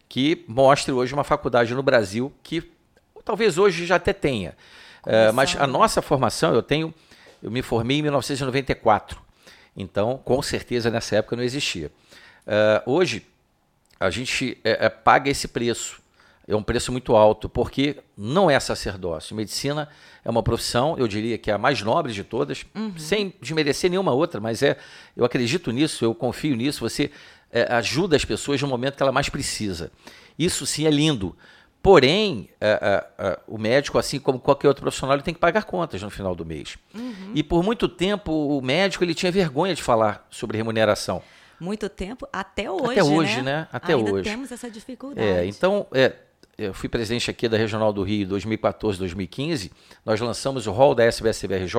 que 0.08 0.44
mostre 0.46 0.92
hoje 0.92 1.12
uma 1.12 1.24
faculdade 1.24 1.74
no 1.74 1.82
Brasil 1.82 2.32
que 2.42 2.62
talvez 3.24 3.58
hoje 3.58 3.84
já 3.84 3.96
até 3.96 4.12
tenha 4.12 4.54
Uh, 5.06 5.32
mas 5.32 5.56
a 5.56 5.66
nossa 5.66 6.02
formação, 6.02 6.52
eu 6.52 6.62
tenho, 6.62 6.92
eu 7.42 7.50
me 7.50 7.62
formei 7.62 7.98
em 7.98 8.02
1994. 8.02 9.24
Então, 9.76 10.20
com 10.24 10.42
certeza, 10.42 10.90
nessa 10.90 11.16
época 11.16 11.36
não 11.36 11.44
existia. 11.44 11.92
Uh, 12.46 12.90
hoje, 12.90 13.24
a 14.00 14.10
gente 14.10 14.58
é, 14.64 14.86
é, 14.86 14.88
paga 14.88 15.30
esse 15.30 15.48
preço. 15.48 16.00
É 16.48 16.54
um 16.54 16.62
preço 16.62 16.92
muito 16.92 17.16
alto, 17.16 17.48
porque 17.48 17.96
não 18.16 18.48
é 18.48 18.58
sacerdócio. 18.60 19.34
Medicina 19.34 19.88
é 20.24 20.30
uma 20.30 20.42
profissão, 20.42 20.96
eu 20.96 21.08
diria 21.08 21.36
que 21.38 21.50
é 21.50 21.54
a 21.54 21.58
mais 21.58 21.82
nobre 21.82 22.12
de 22.12 22.22
todas, 22.22 22.64
uhum. 22.74 22.96
sem 22.98 23.34
desmerecer 23.40 23.90
nenhuma 23.90 24.12
outra, 24.12 24.40
mas 24.40 24.62
é, 24.62 24.76
eu 25.16 25.24
acredito 25.24 25.72
nisso, 25.72 26.04
eu 26.04 26.14
confio 26.14 26.54
nisso. 26.54 26.80
Você 26.80 27.10
é, 27.50 27.62
ajuda 27.74 28.16
as 28.16 28.24
pessoas 28.24 28.62
no 28.62 28.68
momento 28.68 28.96
que 28.96 29.02
ela 29.02 29.12
mais 29.12 29.28
precisa. 29.28 29.90
Isso 30.38 30.64
sim 30.66 30.86
é 30.86 30.90
lindo. 30.90 31.36
Porém, 31.86 32.48
é, 32.60 32.68
é, 32.68 33.26
é, 33.28 33.38
o 33.46 33.56
médico, 33.56 33.96
assim 33.96 34.18
como 34.18 34.40
qualquer 34.40 34.66
outro 34.66 34.82
profissional, 34.82 35.14
ele 35.14 35.22
tem 35.22 35.32
que 35.32 35.38
pagar 35.38 35.62
contas 35.62 36.02
no 36.02 36.10
final 36.10 36.34
do 36.34 36.44
mês. 36.44 36.76
Uhum. 36.92 37.30
E 37.32 37.44
por 37.44 37.62
muito 37.62 37.88
tempo, 37.88 38.32
o 38.32 38.60
médico 38.60 39.04
ele 39.04 39.14
tinha 39.14 39.30
vergonha 39.30 39.72
de 39.72 39.80
falar 39.80 40.26
sobre 40.28 40.56
remuneração 40.56 41.22
muito 41.60 41.88
tempo, 41.88 42.28
até 42.32 42.70
hoje. 42.70 42.92
Até 42.92 43.04
hoje, 43.04 43.36
né? 43.36 43.42
né? 43.42 43.68
Até 43.72 43.94
Ainda 43.94 44.12
hoje. 44.12 44.28
temos 44.28 44.52
essa 44.52 44.70
dificuldade. 44.70 45.26
É, 45.26 45.46
então, 45.46 45.86
é, 45.92 46.12
eu 46.58 46.72
fui 46.72 46.88
presidente 46.88 47.30
aqui 47.30 47.48
da 47.48 47.56
Regional 47.56 47.92
do 47.92 48.02
Rio 48.02 48.26
2014, 48.26 48.98
2015. 48.98 49.70
Nós 50.04 50.20
lançamos 50.20 50.66
o 50.66 50.72
rol 50.72 50.94
da 50.94 51.04
SBSBRJ, 51.04 51.74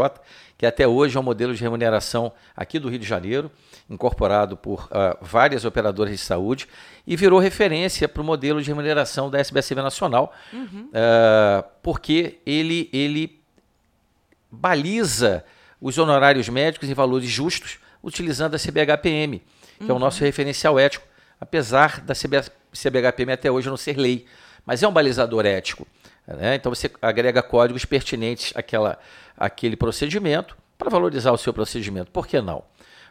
que 0.58 0.66
até 0.66 0.88
hoje 0.88 1.18
é 1.18 1.20
um 1.20 1.24
modelo 1.24 1.54
de 1.54 1.62
remuneração 1.62 2.32
aqui 2.56 2.78
do 2.80 2.90
Rio 2.90 3.00
de 3.00 3.06
Janeiro, 3.06 3.52
incorporado 3.90 4.56
por 4.56 4.86
uh, 4.86 5.18
várias 5.22 5.66
operadoras 5.66 6.12
de 6.12 6.18
saúde, 6.18 6.68
e 7.06 7.16
virou 7.16 7.40
referência 7.40 8.08
para 8.08 8.22
o 8.22 8.26
modelo 8.26 8.62
de 8.62 8.68
remuneração 8.68 9.30
da 9.30 9.40
SBSB 9.40 9.82
Nacional, 9.82 10.34
uhum. 10.54 10.90
uh, 10.90 11.64
porque 11.82 12.40
ele, 12.46 12.90
ele 12.94 13.42
baliza 14.52 15.44
os 15.82 15.98
honorários 15.98 16.50
médicos 16.50 16.90
em 16.90 16.94
valores 16.94 17.30
justos, 17.30 17.80
utilizando 18.04 18.56
a 18.56 18.60
CBHPM 18.60 19.42
que 19.78 19.84
uhum. 19.84 19.92
é 19.92 19.94
o 19.94 20.00
nosso 20.00 20.24
referencial 20.24 20.80
ético, 20.80 21.06
apesar 21.40 22.02
da 22.02 22.14
CBHPM 22.16 23.32
até 23.32 23.52
hoje 23.52 23.70
não 23.70 23.78
ser 23.78 23.98
lei, 23.98 24.26
mas 24.68 24.84
é 24.84 24.88
um 24.88 24.92
balizador 24.92 25.46
ético. 25.46 25.88
Né? 26.28 26.56
Então 26.56 26.76
você 26.76 26.92
agrega 27.02 27.42
códigos 27.42 27.86
pertinentes 27.86 28.52
àquela, 28.54 29.00
àquele 29.38 29.78
procedimento 29.78 30.58
para 30.78 30.90
valorizar 30.90 31.32
o 31.32 31.38
seu 31.38 31.54
procedimento. 31.54 32.12
Por 32.12 32.28
que 32.28 32.42
não? 32.42 32.62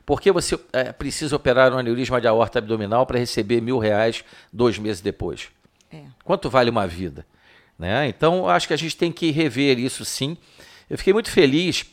Porque 0.04 0.30
você 0.30 0.56
é, 0.72 0.92
precisa 0.92 1.34
operar 1.34 1.72
um 1.72 1.78
aneurisma 1.78 2.20
de 2.20 2.28
aorta 2.28 2.58
abdominal 2.58 3.06
para 3.06 3.18
receber 3.18 3.60
mil 3.62 3.78
reais 3.78 4.22
dois 4.52 4.78
meses 4.78 5.00
depois. 5.00 5.48
É. 5.90 6.02
Quanto 6.22 6.50
vale 6.50 6.70
uma 6.70 6.86
vida? 6.86 7.26
Né? 7.78 8.06
Então, 8.06 8.48
acho 8.48 8.68
que 8.68 8.74
a 8.74 8.76
gente 8.76 8.96
tem 8.96 9.10
que 9.10 9.30
rever 9.30 9.78
isso 9.78 10.04
sim. 10.04 10.36
Eu 10.88 10.96
fiquei 10.98 11.12
muito 11.12 11.30
feliz, 11.30 11.86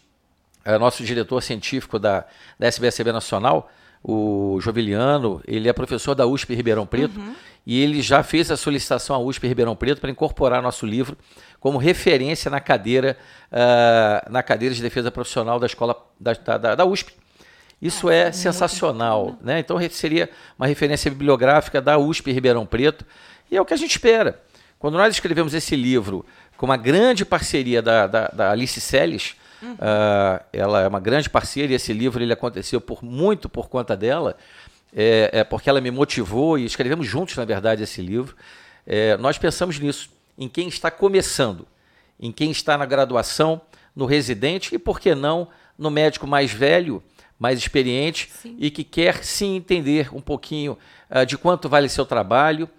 é, 0.63 0.77
nosso 0.77 1.03
diretor 1.03 1.41
científico 1.41 1.97
da, 1.97 2.25
da 2.59 2.67
SBSB 2.67 3.11
Nacional, 3.11 3.71
o 4.03 4.59
Joviliano, 4.59 5.41
ele 5.47 5.69
é 5.69 5.73
professor 5.73 6.13
da 6.13 6.27
USP 6.27 6.53
Ribeirão 6.53 6.85
Preto 6.85 7.17
uhum. 7.17 7.33
e 7.65 7.81
ele 7.81 8.01
já 8.01 8.21
fez 8.21 8.51
a 8.51 8.57
solicitação 8.57 9.15
à 9.15 9.19
USP 9.19 9.47
Ribeirão 9.47 9.77
Preto 9.77 10.01
para 10.01 10.11
incorporar 10.11 10.61
nosso 10.61 10.85
livro 10.85 11.17
como 11.57 11.77
referência 11.77 12.51
na 12.51 12.59
cadeira, 12.59 13.17
uh, 13.49 14.29
na 14.29 14.43
cadeira 14.43 14.75
de 14.75 14.81
defesa 14.81 15.09
profissional 15.09 15.57
da 15.57 15.65
escola 15.65 15.95
da, 16.19 16.33
da, 16.33 16.75
da 16.75 16.85
USP. 16.85 17.13
Isso 17.81 18.09
é, 18.09 18.27
é 18.27 18.31
sensacional, 18.33 19.37
né? 19.41 19.59
Então 19.59 19.77
seria 19.89 20.29
uma 20.59 20.67
referência 20.67 21.09
bibliográfica 21.09 21.81
da 21.81 21.97
USP 21.97 22.33
Ribeirão 22.33 22.65
Preto 22.65 23.05
e 23.49 23.55
é 23.55 23.61
o 23.61 23.65
que 23.65 23.73
a 23.73 23.77
gente 23.77 23.91
espera. 23.91 24.41
Quando 24.77 24.97
nós 24.97 25.13
escrevemos 25.13 25.53
esse 25.53 25.77
livro 25.77 26.25
com 26.57 26.65
uma 26.65 26.75
grande 26.75 27.23
parceria 27.23 27.81
da, 27.81 28.05
da, 28.05 28.27
da 28.27 28.51
Alice 28.51 28.81
Seles, 28.81 29.35
Uhum. 29.63 29.73
Uh, 29.75 30.43
ela 30.51 30.81
é 30.81 30.87
uma 30.87 30.99
grande 30.99 31.29
parceira 31.29 31.71
e 31.71 31.75
esse 31.75 31.93
livro 31.93 32.21
ele 32.21 32.33
aconteceu 32.33 32.81
por 32.81 33.01
muito 33.01 33.47
por 33.47 33.69
conta 33.69 33.95
dela, 33.95 34.35
é, 34.93 35.29
é 35.31 35.43
porque 35.43 35.69
ela 35.69 35.79
me 35.79 35.89
motivou 35.89 36.59
e 36.59 36.65
escrevemos 36.65 37.07
juntos, 37.07 37.37
na 37.37 37.45
verdade, 37.45 37.81
esse 37.81 38.01
livro. 38.01 38.35
É, 38.85 39.15
nós 39.17 39.37
pensamos 39.37 39.79
nisso, 39.79 40.09
em 40.37 40.49
quem 40.49 40.67
está 40.67 40.91
começando, 40.91 41.65
em 42.19 42.31
quem 42.31 42.51
está 42.51 42.77
na 42.77 42.85
graduação, 42.85 43.61
no 43.95 44.05
residente 44.05 44.75
e, 44.75 44.79
por 44.79 44.99
que 44.99 45.15
não, 45.15 45.47
no 45.77 45.89
médico 45.89 46.27
mais 46.27 46.51
velho, 46.51 47.01
mais 47.39 47.57
experiente 47.57 48.29
sim. 48.41 48.55
e 48.59 48.69
que 48.69 48.83
quer 48.83 49.23
sim 49.23 49.55
entender 49.55 50.13
um 50.13 50.21
pouquinho 50.21 50.77
uh, 51.09 51.25
de 51.25 51.37
quanto 51.37 51.69
vale 51.69 51.87
seu 51.87 52.05
trabalho. 52.05 52.69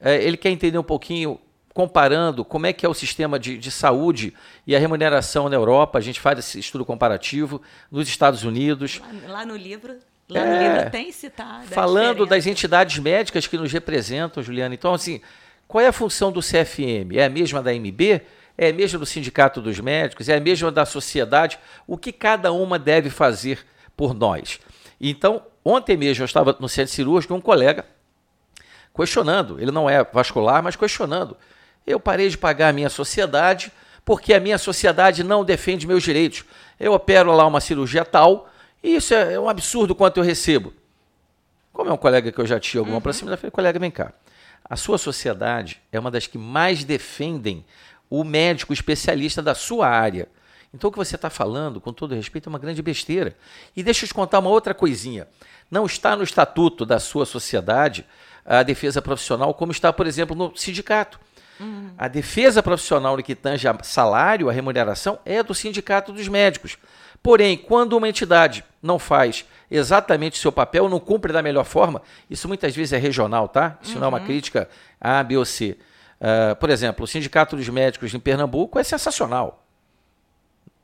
Uh, 0.00 0.08
ele 0.08 0.36
quer 0.36 0.50
entender 0.50 0.78
um 0.78 0.82
pouquinho 0.82 1.38
comparando 1.72 2.44
como 2.44 2.66
é 2.66 2.72
que 2.72 2.84
é 2.84 2.88
o 2.88 2.94
sistema 2.94 3.38
de, 3.38 3.56
de, 3.56 3.70
saúde 3.70 4.34
e 4.66 4.76
a 4.76 4.78
remuneração 4.78 5.48
na 5.48 5.56
Europa. 5.56 5.98
A 5.98 6.02
gente 6.02 6.20
faz 6.20 6.38
esse 6.38 6.58
estudo 6.58 6.84
comparativo 6.84 7.62
nos 7.90 8.08
Estados 8.08 8.44
Unidos. 8.44 9.00
Lá, 9.00 9.32
lá 9.32 9.46
no 9.46 9.56
livro. 9.56 9.96
Lá 10.28 10.40
é, 10.40 10.44
no 10.44 10.74
livro 10.74 10.90
tem 10.90 11.10
citado. 11.10 11.66
Falando 11.68 12.26
das 12.26 12.46
entidades 12.46 12.98
médicas 12.98 13.46
que 13.46 13.56
nos 13.56 13.72
representam, 13.72 14.42
Juliana. 14.42 14.74
Então, 14.74 14.92
assim, 14.94 15.20
qual 15.66 15.82
é 15.82 15.88
a 15.88 15.92
função 15.92 16.30
do 16.30 16.40
CFM? 16.40 17.14
É 17.14 17.24
a 17.24 17.30
mesma 17.30 17.62
da 17.62 17.72
MB? 17.72 18.20
É 18.56 18.68
a 18.68 18.72
mesma 18.72 18.98
do 18.98 19.06
Sindicato 19.06 19.60
dos 19.60 19.80
Médicos? 19.80 20.28
É 20.28 20.36
a 20.36 20.40
mesma 20.40 20.70
da 20.70 20.84
sociedade? 20.84 21.58
O 21.86 21.96
que 21.96 22.12
cada 22.12 22.52
uma 22.52 22.78
deve 22.78 23.08
fazer 23.08 23.64
por 23.96 24.14
nós? 24.14 24.60
Então, 25.00 25.42
ontem 25.64 25.96
mesmo 25.96 26.22
eu 26.22 26.26
estava 26.26 26.54
no 26.60 26.68
centro 26.68 26.92
cirúrgico, 26.92 27.34
um 27.34 27.40
colega 27.40 27.86
questionando, 28.94 29.58
ele 29.58 29.70
não 29.70 29.88
é 29.88 30.04
vascular, 30.04 30.62
mas 30.62 30.76
questionando 30.76 31.34
eu 31.86 31.98
parei 31.98 32.28
de 32.28 32.38
pagar 32.38 32.68
a 32.68 32.72
minha 32.72 32.88
sociedade 32.88 33.72
porque 34.04 34.34
a 34.34 34.40
minha 34.40 34.58
sociedade 34.58 35.22
não 35.22 35.44
defende 35.44 35.86
meus 35.86 36.02
direitos. 36.02 36.44
Eu 36.78 36.92
opero 36.92 37.32
lá 37.32 37.46
uma 37.46 37.60
cirurgia 37.60 38.04
tal 38.04 38.50
e 38.82 38.96
isso 38.96 39.14
é 39.14 39.38
um 39.38 39.48
absurdo 39.48 39.94
quanto 39.94 40.18
eu 40.18 40.24
recebo. 40.24 40.72
Como 41.72 41.88
é 41.88 41.92
um 41.92 41.96
colega 41.96 42.30
que 42.30 42.38
eu 42.38 42.46
já 42.46 42.60
tinha 42.60 42.80
alguma 42.80 42.96
uhum. 42.96 43.02
proximidade, 43.02 43.38
eu 43.38 43.40
falei, 43.40 43.50
colega, 43.50 43.78
vem 43.78 43.90
cá. 43.90 44.12
A 44.64 44.76
sua 44.76 44.98
sociedade 44.98 45.80
é 45.90 45.98
uma 45.98 46.10
das 46.10 46.26
que 46.26 46.38
mais 46.38 46.84
defendem 46.84 47.64
o 48.10 48.24
médico 48.24 48.72
especialista 48.72 49.40
da 49.40 49.54
sua 49.54 49.88
área. 49.88 50.28
Então 50.74 50.88
o 50.88 50.92
que 50.92 50.98
você 50.98 51.16
está 51.16 51.30
falando, 51.30 51.80
com 51.80 51.92
todo 51.92 52.14
respeito, 52.14 52.48
é 52.48 52.50
uma 52.50 52.58
grande 52.58 52.82
besteira. 52.82 53.36
E 53.76 53.82
deixa 53.82 54.04
eu 54.04 54.08
te 54.08 54.14
contar 54.14 54.38
uma 54.38 54.50
outra 54.50 54.74
coisinha. 54.74 55.28
Não 55.70 55.86
está 55.86 56.16
no 56.16 56.22
estatuto 56.22 56.84
da 56.84 56.98
sua 56.98 57.24
sociedade 57.24 58.06
a 58.44 58.62
defesa 58.62 59.00
profissional, 59.00 59.54
como 59.54 59.72
está, 59.72 59.92
por 59.92 60.06
exemplo, 60.06 60.36
no 60.36 60.56
sindicato. 60.56 61.20
A 61.96 62.08
defesa 62.08 62.62
profissional 62.62 63.16
no 63.16 63.22
que 63.22 63.34
tange 63.34 63.68
a 63.68 63.76
salário, 63.82 64.48
a 64.48 64.52
remuneração, 64.52 65.18
é 65.24 65.42
do 65.42 65.54
Sindicato 65.54 66.12
dos 66.12 66.28
Médicos. 66.28 66.76
Porém, 67.22 67.56
quando 67.56 67.92
uma 67.92 68.08
entidade 68.08 68.64
não 68.82 68.98
faz 68.98 69.44
exatamente 69.70 70.38
o 70.38 70.42
seu 70.42 70.50
papel, 70.50 70.88
não 70.88 70.98
cumpre 70.98 71.32
da 71.32 71.40
melhor 71.40 71.64
forma, 71.64 72.02
isso 72.28 72.48
muitas 72.48 72.74
vezes 72.74 72.92
é 72.92 72.98
regional, 72.98 73.48
tá? 73.48 73.78
Isso 73.80 73.94
uhum. 73.94 74.00
não 74.00 74.06
é 74.06 74.08
uma 74.08 74.18
uhum. 74.18 74.26
crítica 74.26 74.68
a, 75.00 75.22
B 75.22 75.36
ou 75.36 75.44
C. 75.44 75.78
Uh, 76.20 76.56
por 76.56 76.68
exemplo, 76.68 77.04
o 77.04 77.06
Sindicato 77.06 77.56
dos 77.56 77.68
Médicos 77.68 78.12
em 78.12 78.20
Pernambuco 78.20 78.78
é 78.78 78.84
sensacional. 78.84 79.64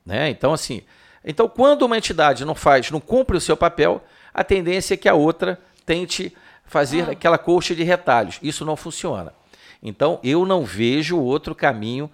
Né? 0.07 0.31
Então, 0.31 0.53
assim, 0.53 0.83
então 1.25 1.49
quando 1.49 1.83
uma 1.83 1.99
entidade 1.99 2.45
não 2.45 2.55
faz, 2.55 2.91
não 2.91 3.01
cumpre 3.01 3.37
o 3.37 3.41
seu 3.41 3.57
papel, 3.57 4.03
a 4.33 4.43
tendência 4.43 4.95
é 4.95 4.97
que 4.97 5.09
a 5.09 5.15
outra 5.15 5.61
tente 5.85 6.35
fazer 6.65 7.09
ah. 7.09 7.13
aquela 7.13 7.37
coxa 7.37 7.75
de 7.75 7.83
retalhos. 7.83 8.39
Isso 8.43 8.65
não 8.65 8.77
funciona. 8.77 9.33
Então, 9.83 10.19
eu 10.23 10.45
não 10.45 10.65
vejo 10.65 11.19
outro 11.19 11.55
caminho 11.55 12.11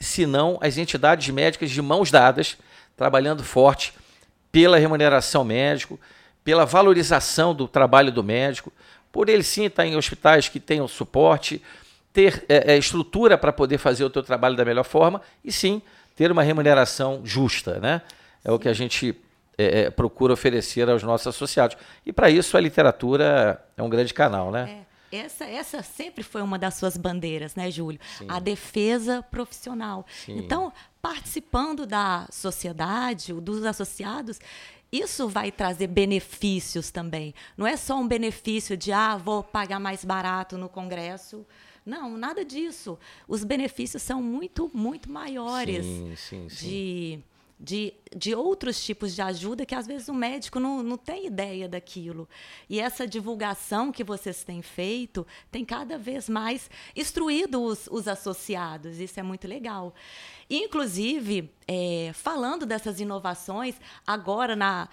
senão 0.00 0.58
as 0.60 0.76
entidades 0.76 1.32
médicas 1.32 1.70
de 1.70 1.80
mãos 1.80 2.10
dadas, 2.10 2.56
trabalhando 2.96 3.42
forte 3.42 3.92
pela 4.50 4.78
remuneração 4.78 5.44
médico, 5.44 5.98
pela 6.44 6.64
valorização 6.64 7.54
do 7.54 7.66
trabalho 7.66 8.12
do 8.12 8.22
médico, 8.22 8.72
por 9.10 9.28
ele 9.28 9.42
sim 9.42 9.64
estar 9.64 9.86
em 9.86 9.96
hospitais 9.96 10.48
que 10.48 10.60
tenham 10.60 10.86
suporte, 10.86 11.62
ter 12.12 12.44
é, 12.48 12.74
é, 12.74 12.76
estrutura 12.76 13.38
para 13.38 13.52
poder 13.52 13.78
fazer 13.78 14.04
o 14.04 14.10
teu 14.10 14.22
trabalho 14.22 14.56
da 14.56 14.64
melhor 14.64 14.84
forma 14.84 15.20
e 15.44 15.50
sim 15.50 15.80
ter 16.14 16.30
uma 16.30 16.42
remuneração 16.42 17.20
justa, 17.24 17.80
né? 17.80 18.02
É 18.44 18.52
o 18.52 18.58
que 18.58 18.68
a 18.68 18.72
gente 18.72 19.16
é, 19.56 19.82
é, 19.82 19.90
procura 19.90 20.32
oferecer 20.32 20.88
aos 20.88 21.02
nossos 21.02 21.26
associados. 21.26 21.76
E 22.04 22.12
para 22.12 22.30
isso 22.30 22.56
a 22.56 22.60
literatura 22.60 23.60
é 23.76 23.82
um 23.82 23.88
grande 23.88 24.14
canal, 24.14 24.50
né? 24.50 24.78
É. 24.80 24.93
Essa, 25.14 25.44
essa 25.44 25.82
sempre 25.82 26.22
foi 26.22 26.42
uma 26.42 26.58
das 26.58 26.74
suas 26.74 26.96
bandeiras, 26.96 27.54
né, 27.54 27.70
Júlio? 27.70 28.00
Sim. 28.18 28.26
A 28.28 28.38
defesa 28.38 29.22
profissional. 29.22 30.06
Sim. 30.24 30.38
Então, 30.38 30.72
participando 31.00 31.86
da 31.86 32.26
sociedade, 32.30 33.32
dos 33.34 33.64
associados, 33.64 34.40
isso 34.90 35.28
vai 35.28 35.50
trazer 35.50 35.88
benefícios 35.88 36.90
também. 36.90 37.34
Não 37.56 37.66
é 37.66 37.76
só 37.76 37.96
um 37.96 38.06
benefício 38.06 38.76
de, 38.76 38.92
ah, 38.92 39.16
vou 39.16 39.42
pagar 39.42 39.80
mais 39.80 40.04
barato 40.04 40.56
no 40.56 40.68
Congresso. 40.68 41.44
Não, 41.84 42.16
nada 42.16 42.44
disso. 42.44 42.98
Os 43.28 43.44
benefícios 43.44 44.02
são 44.02 44.22
muito, 44.22 44.70
muito 44.72 45.10
maiores 45.10 45.84
sim, 45.84 46.14
sim, 46.16 46.48
sim. 46.48 46.66
de 46.68 47.24
de, 47.64 47.94
de 48.14 48.34
outros 48.34 48.84
tipos 48.84 49.14
de 49.14 49.22
ajuda 49.22 49.64
que 49.64 49.74
às 49.74 49.86
vezes 49.86 50.08
o 50.08 50.14
médico 50.14 50.60
não, 50.60 50.82
não 50.82 50.98
tem 50.98 51.26
ideia 51.26 51.66
daquilo. 51.66 52.28
E 52.68 52.78
essa 52.78 53.06
divulgação 53.06 53.90
que 53.90 54.04
vocês 54.04 54.44
têm 54.44 54.60
feito 54.60 55.26
tem 55.50 55.64
cada 55.64 55.96
vez 55.96 56.28
mais 56.28 56.70
instruído 56.94 57.62
os, 57.62 57.88
os 57.90 58.06
associados. 58.06 59.00
Isso 59.00 59.18
é 59.18 59.22
muito 59.22 59.48
legal. 59.48 59.94
Inclusive, 60.50 61.50
é, 61.66 62.10
falando 62.12 62.66
dessas 62.66 63.00
inovações, 63.00 63.76
agora 64.06 64.54
na 64.54 64.90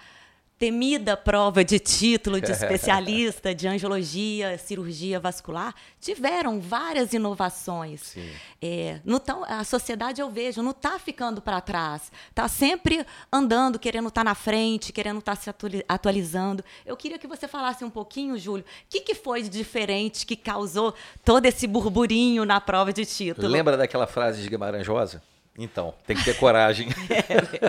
temida 0.62 1.16
prova 1.16 1.64
de 1.64 1.80
título 1.80 2.40
de 2.40 2.52
especialista 2.52 3.52
de 3.52 3.66
angiologia, 3.66 4.56
cirurgia 4.58 5.18
vascular, 5.18 5.74
tiveram 6.00 6.60
várias 6.60 7.12
inovações. 7.12 8.14
É, 8.62 9.00
no 9.04 9.18
tão, 9.18 9.42
a 9.42 9.64
sociedade, 9.64 10.20
eu 10.20 10.30
vejo, 10.30 10.62
não 10.62 10.70
está 10.70 11.00
ficando 11.00 11.42
para 11.42 11.60
trás. 11.60 12.12
Está 12.30 12.46
sempre 12.46 13.04
andando, 13.32 13.76
querendo 13.76 14.06
estar 14.06 14.20
tá 14.20 14.24
na 14.24 14.36
frente, 14.36 14.92
querendo 14.92 15.18
estar 15.18 15.34
tá 15.34 15.42
se 15.42 15.50
atualizando. 15.88 16.64
Eu 16.86 16.96
queria 16.96 17.18
que 17.18 17.26
você 17.26 17.48
falasse 17.48 17.84
um 17.84 17.90
pouquinho, 17.90 18.38
Júlio, 18.38 18.64
o 18.64 18.88
que, 18.88 19.00
que 19.00 19.16
foi 19.16 19.42
de 19.42 19.48
diferente 19.48 20.24
que 20.24 20.36
causou 20.36 20.94
todo 21.24 21.44
esse 21.44 21.66
burburinho 21.66 22.44
na 22.44 22.60
prova 22.60 22.92
de 22.92 23.04
título? 23.04 23.48
Lembra 23.48 23.76
daquela 23.76 24.06
frase 24.06 24.40
de 24.40 24.48
Guimarães 24.48 24.86
Rosa? 24.86 25.20
Então, 25.58 25.94
tem 26.06 26.16
que 26.16 26.24
ter 26.24 26.36
coragem. 26.38 26.88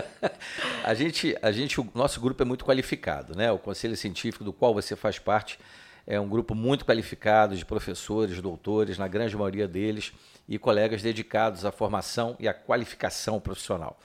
a 0.82 0.94
gente, 0.94 1.36
a 1.42 1.52
gente, 1.52 1.78
o 1.80 1.86
nosso 1.94 2.20
grupo 2.20 2.42
é 2.42 2.46
muito 2.46 2.64
qualificado, 2.64 3.36
né? 3.36 3.52
O 3.52 3.58
conselho 3.58 3.96
científico 3.96 4.42
do 4.42 4.52
qual 4.52 4.72
você 4.72 4.96
faz 4.96 5.18
parte 5.18 5.58
é 6.06 6.18
um 6.18 6.28
grupo 6.28 6.54
muito 6.54 6.84
qualificado 6.84 7.56
de 7.56 7.64
professores, 7.64 8.40
doutores, 8.40 8.98
na 8.98 9.08
grande 9.08 9.36
maioria 9.36 9.68
deles, 9.68 10.12
e 10.48 10.58
colegas 10.58 11.02
dedicados 11.02 11.64
à 11.64 11.72
formação 11.72 12.36
e 12.38 12.46
à 12.48 12.54
qualificação 12.54 13.40
profissional. 13.40 13.98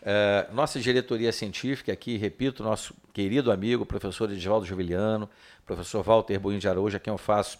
Uh, 0.00 0.54
nossa 0.54 0.80
diretoria 0.80 1.30
científica, 1.30 1.92
aqui, 1.92 2.16
repito, 2.16 2.62
nosso 2.62 2.94
querido 3.12 3.52
amigo, 3.52 3.84
professor 3.84 4.30
Edivaldo 4.30 4.64
Jubiliano, 4.64 5.28
professor 5.66 6.02
Walter 6.02 6.38
Boinho 6.38 6.60
de 6.60 6.68
Araújo, 6.68 6.96
a 6.96 7.00
quem 7.00 7.10
eu 7.12 7.18
faço, 7.18 7.58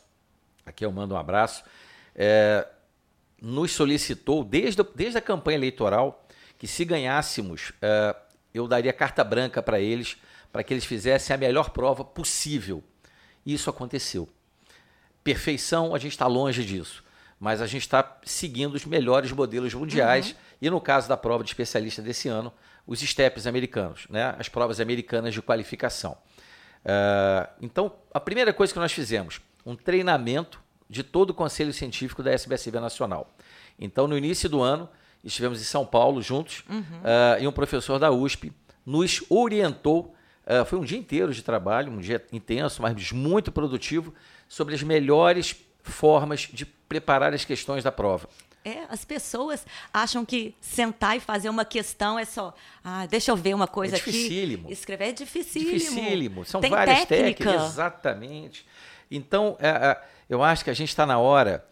aqui 0.64 0.84
eu 0.84 0.92
mando 0.92 1.14
um 1.14 1.18
abraço. 1.18 1.62
Uh, 2.14 2.79
nos 3.40 3.72
solicitou, 3.72 4.44
desde, 4.44 4.82
desde 4.94 5.18
a 5.18 5.20
campanha 5.20 5.56
eleitoral, 5.56 6.26
que 6.58 6.66
se 6.66 6.84
ganhássemos, 6.84 7.70
uh, 7.70 8.14
eu 8.52 8.68
daria 8.68 8.92
carta 8.92 9.24
branca 9.24 9.62
para 9.62 9.80
eles, 9.80 10.16
para 10.52 10.62
que 10.62 10.74
eles 10.74 10.84
fizessem 10.84 11.34
a 11.34 11.38
melhor 11.38 11.70
prova 11.70 12.04
possível. 12.04 12.82
E 13.46 13.54
isso 13.54 13.70
aconteceu. 13.70 14.28
Perfeição, 15.24 15.94
a 15.94 15.98
gente 15.98 16.12
está 16.12 16.26
longe 16.26 16.64
disso, 16.64 17.02
mas 17.38 17.62
a 17.62 17.66
gente 17.66 17.82
está 17.82 18.18
seguindo 18.24 18.74
os 18.74 18.84
melhores 18.84 19.32
modelos 19.32 19.72
mundiais. 19.72 20.30
Uhum. 20.30 20.36
E 20.62 20.70
no 20.70 20.80
caso 20.80 21.08
da 21.08 21.16
prova 21.16 21.42
de 21.42 21.50
especialista 21.50 22.02
desse 22.02 22.28
ano, 22.28 22.52
os 22.86 23.00
STEPs 23.00 23.46
americanos, 23.46 24.06
né? 24.10 24.34
as 24.38 24.48
provas 24.48 24.80
americanas 24.80 25.32
de 25.32 25.40
qualificação. 25.40 26.18
Uh, 26.84 27.48
então, 27.60 27.94
a 28.12 28.20
primeira 28.20 28.52
coisa 28.52 28.72
que 28.72 28.78
nós 28.78 28.92
fizemos, 28.92 29.40
um 29.64 29.76
treinamento 29.76 30.60
de 30.90 31.04
todo 31.04 31.30
o 31.30 31.34
Conselho 31.34 31.72
Científico 31.72 32.20
da 32.20 32.32
SBSB 32.32 32.80
Nacional. 32.80 33.32
Então, 33.78 34.08
no 34.08 34.18
início 34.18 34.48
do 34.48 34.60
ano, 34.60 34.88
estivemos 35.22 35.60
em 35.60 35.64
São 35.64 35.86
Paulo 35.86 36.20
juntos 36.20 36.64
uhum. 36.68 36.80
uh, 36.80 37.40
e 37.40 37.46
um 37.46 37.52
professor 37.52 37.98
da 37.98 38.10
USP 38.10 38.52
nos 38.84 39.22
orientou. 39.30 40.14
Uh, 40.44 40.64
foi 40.64 40.78
um 40.78 40.84
dia 40.84 40.98
inteiro 40.98 41.32
de 41.32 41.42
trabalho, 41.42 41.92
um 41.92 42.00
dia 42.00 42.22
intenso, 42.32 42.82
mas 42.82 43.12
muito 43.12 43.52
produtivo, 43.52 44.12
sobre 44.48 44.74
as 44.74 44.82
melhores 44.82 45.54
formas 45.84 46.40
de 46.52 46.66
preparar 46.66 47.32
as 47.32 47.44
questões 47.44 47.84
da 47.84 47.92
prova. 47.92 48.28
É, 48.64 48.84
as 48.90 49.04
pessoas 49.04 49.64
acham 49.94 50.24
que 50.24 50.54
sentar 50.60 51.16
e 51.16 51.20
fazer 51.20 51.48
uma 51.48 51.64
questão 51.64 52.18
é 52.18 52.26
só, 52.26 52.52
ah, 52.84 53.06
deixa 53.06 53.30
eu 53.30 53.36
ver 53.36 53.54
uma 53.54 53.66
coisa 53.66 53.96
é 53.96 53.98
dificílimo. 53.98 54.64
aqui. 54.64 54.72
Escrever 54.72 55.04
é 55.04 55.12
dificílimo. 55.12 55.78
Dificílimo. 55.78 56.44
São 56.44 56.60
Tem 56.60 56.68
várias 56.68 57.06
técnica. 57.06 57.44
técnicas. 57.44 57.70
Exatamente. 57.70 58.66
Então, 59.10 59.56
é, 59.58 59.68
é, 59.68 60.02
eu 60.30 60.44
acho 60.44 60.62
que 60.62 60.70
a 60.70 60.74
gente 60.74 60.90
está 60.90 61.04
na 61.04 61.18
hora 61.18 61.64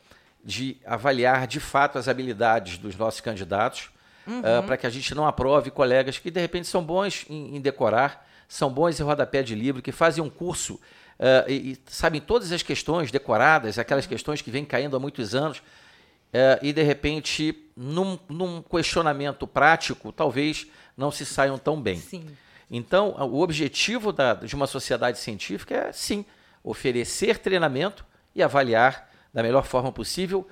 de 0.44 0.76
avaliar 0.84 1.46
de 1.46 1.60
fato 1.60 1.96
as 1.96 2.08
habilidades 2.08 2.76
dos 2.76 2.96
nossos 2.96 3.20
candidatos, 3.20 3.88
uhum. 4.26 4.40
uh, 4.40 4.62
para 4.66 4.76
que 4.76 4.86
a 4.86 4.90
gente 4.90 5.14
não 5.14 5.26
aprove 5.26 5.70
colegas 5.70 6.18
que 6.18 6.28
de 6.28 6.40
repente 6.40 6.66
são 6.66 6.82
bons 6.82 7.24
em, 7.30 7.56
em 7.56 7.60
decorar, 7.60 8.28
são 8.48 8.68
bons 8.68 8.98
em 8.98 9.02
rodapé 9.04 9.44
de 9.44 9.54
livro, 9.54 9.80
que 9.80 9.92
fazem 9.92 10.24
um 10.24 10.28
curso 10.28 10.74
uh, 10.74 11.48
e, 11.48 11.72
e, 11.72 11.78
sabem 11.86 12.20
todas 12.20 12.50
as 12.50 12.62
questões 12.62 13.12
decoradas, 13.12 13.78
aquelas 13.78 14.06
uhum. 14.06 14.10
questões 14.10 14.42
que 14.42 14.50
vêm 14.50 14.64
caindo 14.64 14.96
há 14.96 14.98
muitos 14.98 15.36
anos, 15.36 15.58
uh, 15.58 16.58
e 16.60 16.72
de 16.72 16.82
repente, 16.82 17.70
num, 17.76 18.18
num, 18.28 18.60
questionamento 18.60 19.46
prático, 19.46 20.10
talvez 20.10 20.66
não 20.96 21.12
se 21.12 21.24
saiam 21.24 21.56
tão 21.58 21.80
bem. 21.80 22.00
Sim. 22.00 22.26
Então, 22.68 23.10
o 23.10 23.40
objetivo 23.40 24.12
da, 24.12 24.34
de 24.34 24.54
uma 24.56 24.66
sociedade 24.66 25.18
científica 25.18 25.74
é, 25.74 25.92
sim, 25.92 26.24
oferecer 26.64 27.38
treinamento 27.38 28.07
e 28.38 28.42
avaliar 28.42 29.10
da 29.34 29.42
melhor 29.42 29.64
forma 29.64 29.90
possível, 29.90 30.46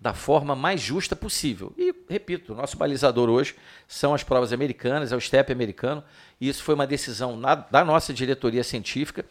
da 0.00 0.12
forma 0.12 0.54
mais 0.54 0.80
justa 0.80 1.14
possível. 1.14 1.72
E, 1.78 1.94
repito, 2.08 2.52
o 2.52 2.56
nosso 2.56 2.76
balizador 2.76 3.28
hoje 3.28 3.54
são 3.86 4.12
as 4.12 4.24
provas 4.24 4.52
americanas, 4.52 5.12
é 5.12 5.16
o 5.16 5.20
STEP 5.20 5.52
americano, 5.52 6.02
e 6.40 6.48
isso 6.48 6.62
foi 6.62 6.74
uma 6.74 6.86
decisão 6.86 7.36
na, 7.36 7.54
da 7.54 7.84
nossa 7.84 8.12
diretoria 8.12 8.64
científica, 8.64 9.24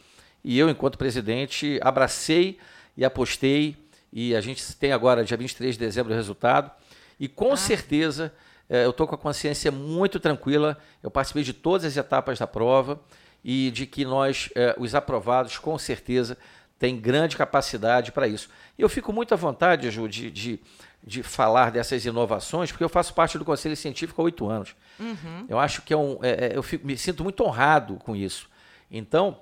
e 0.44 0.58
eu, 0.58 0.70
enquanto 0.70 0.98
presidente, 0.98 1.80
abracei 1.82 2.58
e 2.96 3.04
apostei, 3.04 3.76
e 4.12 4.34
a 4.36 4.42
gente 4.42 4.76
tem 4.76 4.94
agora, 4.94 5.24
dia 5.24 5.36
23 5.36 5.76
de 5.76 5.80
dezembro, 5.80 6.14
o 6.14 6.16
resultado, 6.16 6.72
e 7.20 7.28
com 7.28 7.52
ah. 7.52 7.58
certeza 7.58 8.34
eh, 8.70 8.86
eu 8.86 8.92
estou 8.92 9.06
com 9.06 9.16
a 9.16 9.18
consciência 9.18 9.70
muito 9.70 10.18
tranquila, 10.18 10.78
eu 11.04 11.12
participei 11.12 11.44
de 11.44 11.52
todas 11.52 11.86
as 11.86 11.98
etapas 11.98 12.40
da 12.40 12.48
prova, 12.48 13.02
e 13.44 13.72
de 13.72 13.86
que 13.86 14.04
nós, 14.04 14.50
eh, 14.56 14.76
os 14.78 14.94
aprovados, 14.94 15.58
com 15.58 15.78
certeza, 15.78 16.38
tem 16.80 16.98
grande 17.00 17.36
capacidade 17.36 18.12
para 18.12 18.28
isso. 18.28 18.50
E 18.78 18.82
eu 18.82 18.90
fico 18.90 19.12
muito 19.12 19.34
à 19.34 19.38
vontade, 19.38 19.90
Ju, 19.90 20.08
de, 20.08 20.30
de, 20.30 20.60
de, 21.04 21.24
falar 21.24 21.72
dessas 21.72 22.06
inovações, 22.06 22.72
porque 22.72 22.84
eu 22.84 22.90
faço 22.90 23.14
parte 23.14 23.38
do 23.38 23.46
Conselho 23.46 23.76
Científico 23.76 24.22
há 24.22 24.26
oito 24.26 24.48
anos. 24.48 24.76
Uhum. 25.00 25.46
Eu 25.50 25.60
acho 25.60 25.82
que 25.82 25.94
é 25.94 25.98
um. 25.98 26.20
É, 26.22 26.48
é, 26.48 26.52
eu 26.56 26.62
fico, 26.62 26.86
me 26.86 26.98
sinto 26.98 27.24
muito 27.24 27.44
honrado 27.44 27.96
com 27.96 28.16
isso. 28.16 28.50
Então, 28.92 29.40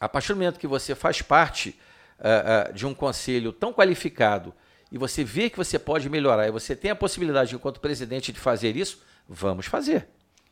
a 0.00 0.08
partir 0.08 0.28
do 0.28 0.36
momento 0.36 0.58
que 0.58 0.66
você 0.66 0.94
faz 0.94 1.22
parte 1.22 1.78
uh, 2.18 2.70
uh, 2.70 2.72
de 2.72 2.86
um 2.86 2.94
conselho 2.94 3.52
tão 3.52 3.72
qualificado 3.72 4.52
e 4.90 4.98
você 4.98 5.24
vê 5.24 5.48
que 5.48 5.56
você 5.56 5.78
pode 5.78 6.08
melhorar 6.08 6.46
e 6.46 6.50
você 6.50 6.74
tem 6.76 6.90
a 6.90 6.96
possibilidade, 6.96 7.54
enquanto 7.54 7.80
presidente, 7.80 8.32
de 8.32 8.40
fazer 8.40 8.76
isso, 8.76 9.02
vamos 9.28 9.66
fazer. 9.66 10.08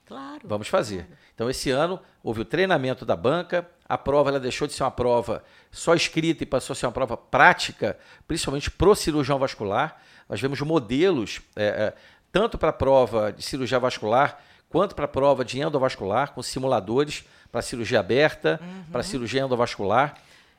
Claro. 0.07 0.41
Vamos 0.45 0.69
fazer. 0.69 1.05
Claro. 1.05 1.19
Então, 1.35 1.51
esse 1.51 1.71
ano, 1.71 2.01
houve 2.23 2.43
o 2.43 2.45
treinamento 2.45 3.05
da 3.05 3.17
banca, 3.17 3.69
a 3.89 3.97
prova 3.97 4.31
ela 4.31 4.41
deixou 4.41 4.67
de 4.67 4.75
ser 4.75 4.83
uma 4.83 4.91
prova 4.91 5.43
só 5.71 5.95
escrita 5.95 6.43
e 6.43 6.47
passou 6.47 6.75
a 6.75 6.77
ser 6.77 6.87
uma 6.87 6.93
prova 6.93 7.17
prática, 7.17 7.99
principalmente 8.27 8.71
para 8.71 8.89
o 8.89 8.95
cirurgião 8.95 9.39
vascular. 9.39 10.01
Nós 10.29 10.41
vemos 10.41 10.61
modelos, 10.61 11.41
é, 11.57 11.65
é, 11.65 11.95
tanto 12.31 12.59
para 12.59 12.71
a 12.71 12.73
prova 12.73 13.33
de 13.33 13.43
cirurgia 13.43 13.79
vascular, 13.79 14.41
quanto 14.69 14.95
para 14.95 15.05
a 15.05 15.09
prova 15.09 15.45
de 15.45 15.61
endovascular, 15.61 16.33
com 16.33 16.43
simuladores 16.43 17.25
para 17.51 17.63
cirurgia 17.63 18.01
aberta, 18.01 18.61
uhum. 18.63 18.85
para 18.91 19.03
cirurgia 19.03 19.43
endovascular. 19.43 20.15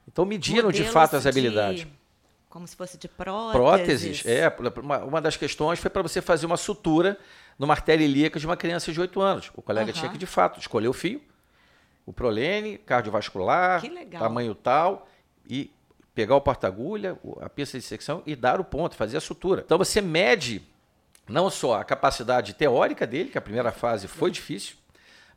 Então, 0.07 0.25
mediram 0.25 0.67
modelos 0.67 0.75
de 0.87 0.91
fato 0.91 1.15
as 1.15 1.25
habilidades. 1.25 1.81
De 1.81 2.05
como 2.55 2.65
se 2.65 2.73
fosse 2.73 2.97
de 2.97 3.09
próteses. 3.09 3.51
Próteses, 3.51 4.25
é. 4.25 4.47
Uma, 4.81 4.99
uma 4.99 5.21
das 5.21 5.35
questões 5.35 5.77
foi 5.77 5.89
para 5.89 6.01
você 6.01 6.21
fazer 6.21 6.45
uma 6.45 6.55
sutura 6.55 7.17
numa 7.57 7.73
artéria 7.73 8.03
ilíaca 8.03 8.39
de 8.39 8.45
uma 8.45 8.57
criança 8.57 8.91
de 8.91 8.99
8 8.99 9.21
anos. 9.21 9.51
O 9.55 9.61
colega 9.61 9.87
uhum. 9.87 9.93
tinha 9.93 10.11
que, 10.11 10.17
de 10.17 10.25
fato, 10.25 10.59
escolher 10.59 10.87
o 10.87 10.93
fio, 10.93 11.21
o 12.05 12.13
prolene, 12.13 12.77
cardiovascular, 12.77 13.81
tamanho 14.11 14.53
tal, 14.53 15.07
e 15.47 15.71
pegar 16.13 16.35
o 16.35 16.41
porta-agulha, 16.41 17.17
a 17.41 17.49
pista 17.49 17.77
de 17.77 17.83
secção 17.83 18.21
e 18.25 18.35
dar 18.35 18.59
o 18.59 18.63
ponto, 18.63 18.95
fazer 18.95 19.17
a 19.17 19.21
sutura. 19.21 19.63
Então 19.65 19.77
você 19.77 20.01
mede 20.01 20.61
não 21.27 21.49
só 21.49 21.79
a 21.79 21.83
capacidade 21.83 22.53
teórica 22.53 23.05
dele, 23.05 23.29
que 23.29 23.37
a 23.37 23.41
primeira 23.41 23.71
fase 23.71 24.07
foi 24.07 24.31
difícil, 24.31 24.75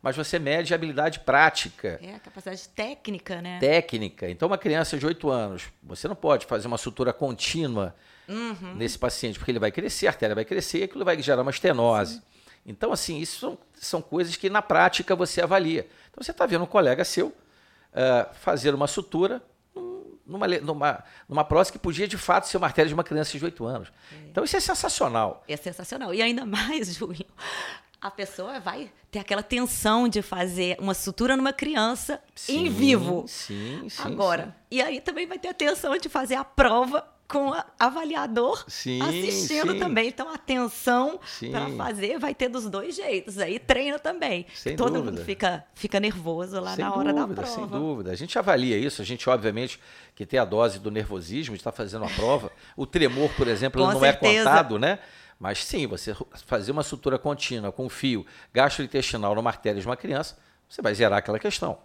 mas 0.02 0.16
você 0.16 0.38
mede 0.38 0.72
a 0.72 0.76
habilidade 0.76 1.20
prática. 1.20 1.98
É, 2.00 2.14
a 2.14 2.20
capacidade 2.20 2.68
técnica, 2.68 3.42
né? 3.42 3.58
Técnica. 3.58 4.30
Então, 4.30 4.46
uma 4.46 4.58
criança 4.58 4.96
de 4.96 5.04
8 5.04 5.28
anos, 5.28 5.64
você 5.82 6.06
não 6.06 6.14
pode 6.14 6.46
fazer 6.46 6.68
uma 6.68 6.78
sutura 6.78 7.12
contínua 7.12 7.94
uhum. 8.28 8.74
nesse 8.74 8.98
paciente, 8.98 9.38
porque 9.38 9.50
ele 9.50 9.58
vai 9.58 9.72
crescer, 9.72 10.06
a 10.06 10.10
artéria 10.10 10.34
vai 10.34 10.44
crescer 10.44 10.80
e 10.80 10.82
aquilo 10.84 11.04
vai 11.04 11.20
gerar 11.22 11.42
uma 11.42 11.50
estenose. 11.50 12.14
Sim. 12.14 12.22
Então, 12.66 12.92
assim, 12.92 13.18
isso 13.18 13.40
são, 13.40 13.58
são 13.74 14.02
coisas 14.02 14.36
que 14.36 14.50
na 14.50 14.60
prática 14.60 15.16
você 15.16 15.40
avalia. 15.40 15.88
Então, 16.10 16.22
você 16.22 16.30
está 16.30 16.44
vendo 16.44 16.64
um 16.64 16.66
colega 16.66 17.04
seu 17.04 17.28
uh, 17.28 18.34
fazer 18.34 18.74
uma 18.74 18.86
sutura 18.86 19.42
numa, 20.26 20.46
numa, 20.46 21.04
numa 21.26 21.44
prótese 21.44 21.72
que 21.72 21.78
podia, 21.78 22.06
de 22.06 22.18
fato, 22.18 22.46
ser 22.46 22.58
uma 22.58 22.66
artéria 22.66 22.88
de 22.88 22.94
uma 22.94 23.02
criança 23.02 23.36
de 23.38 23.44
8 23.44 23.64
anos. 23.64 23.88
É. 24.12 24.28
Então, 24.30 24.44
isso 24.44 24.56
é 24.56 24.60
sensacional. 24.60 25.42
É 25.48 25.56
sensacional. 25.56 26.12
E 26.12 26.20
ainda 26.20 26.44
mais, 26.44 26.92
Julinho, 26.94 27.24
a 28.00 28.10
pessoa 28.10 28.60
vai 28.60 28.92
ter 29.10 29.18
aquela 29.18 29.42
tensão 29.42 30.06
de 30.06 30.20
fazer 30.20 30.76
uma 30.78 30.92
sutura 30.92 31.36
numa 31.36 31.52
criança 31.52 32.22
sim, 32.34 32.66
em 32.66 32.70
vivo. 32.70 33.24
Sim, 33.26 33.88
sim. 33.88 34.02
Agora. 34.04 34.44
Sim. 34.44 34.52
E 34.72 34.82
aí 34.82 35.00
também 35.00 35.26
vai 35.26 35.38
ter 35.38 35.48
a 35.48 35.54
tensão 35.54 35.96
de 35.96 36.08
fazer 36.08 36.34
a 36.34 36.44
prova 36.44 37.04
com 37.28 37.52
avaliador 37.78 38.64
sim, 38.66 39.02
assistindo 39.02 39.72
sim. 39.72 39.78
também. 39.78 40.08
Então, 40.08 40.32
atenção 40.32 41.20
para 41.50 41.68
fazer 41.76 42.18
vai 42.18 42.34
ter 42.34 42.48
dos 42.48 42.68
dois 42.68 42.96
jeitos. 42.96 43.38
Aí 43.38 43.58
treina 43.58 43.98
também. 43.98 44.46
Sem 44.54 44.74
Todo 44.74 44.94
dúvida. 44.94 45.10
mundo 45.12 45.24
fica, 45.24 45.64
fica 45.74 46.00
nervoso 46.00 46.58
lá 46.58 46.74
sem 46.74 46.84
na 46.84 46.94
hora 46.94 47.12
dúvida, 47.12 47.42
da 47.42 47.42
prova. 47.42 47.54
Sem 47.54 47.66
dúvida. 47.66 48.10
A 48.12 48.14
gente 48.14 48.38
avalia 48.38 48.78
isso. 48.78 49.02
A 49.02 49.04
gente, 49.04 49.28
obviamente, 49.28 49.78
que 50.14 50.24
tem 50.24 50.40
a 50.40 50.44
dose 50.44 50.78
do 50.78 50.90
nervosismo 50.90 51.54
de 51.54 51.60
estar 51.60 51.72
fazendo 51.72 52.06
a 52.06 52.08
prova. 52.08 52.50
O 52.74 52.86
tremor, 52.86 53.30
por 53.34 53.46
exemplo, 53.46 53.82
não 53.84 54.00
certeza. 54.00 54.34
é 54.34 54.44
contado, 54.44 54.78
né? 54.78 54.98
Mas 55.38 55.62
sim, 55.64 55.86
você 55.86 56.16
fazer 56.46 56.72
uma 56.72 56.82
sutura 56.82 57.18
contínua 57.18 57.70
com 57.70 57.88
fio 57.88 58.26
gastrointestinal 58.52 59.34
numa 59.34 59.50
artéria 59.50 59.80
de 59.80 59.86
uma 59.86 59.96
criança, 59.96 60.36
você 60.68 60.80
vai 60.80 60.94
zerar 60.94 61.18
aquela 61.18 61.38
questão. 61.38 61.78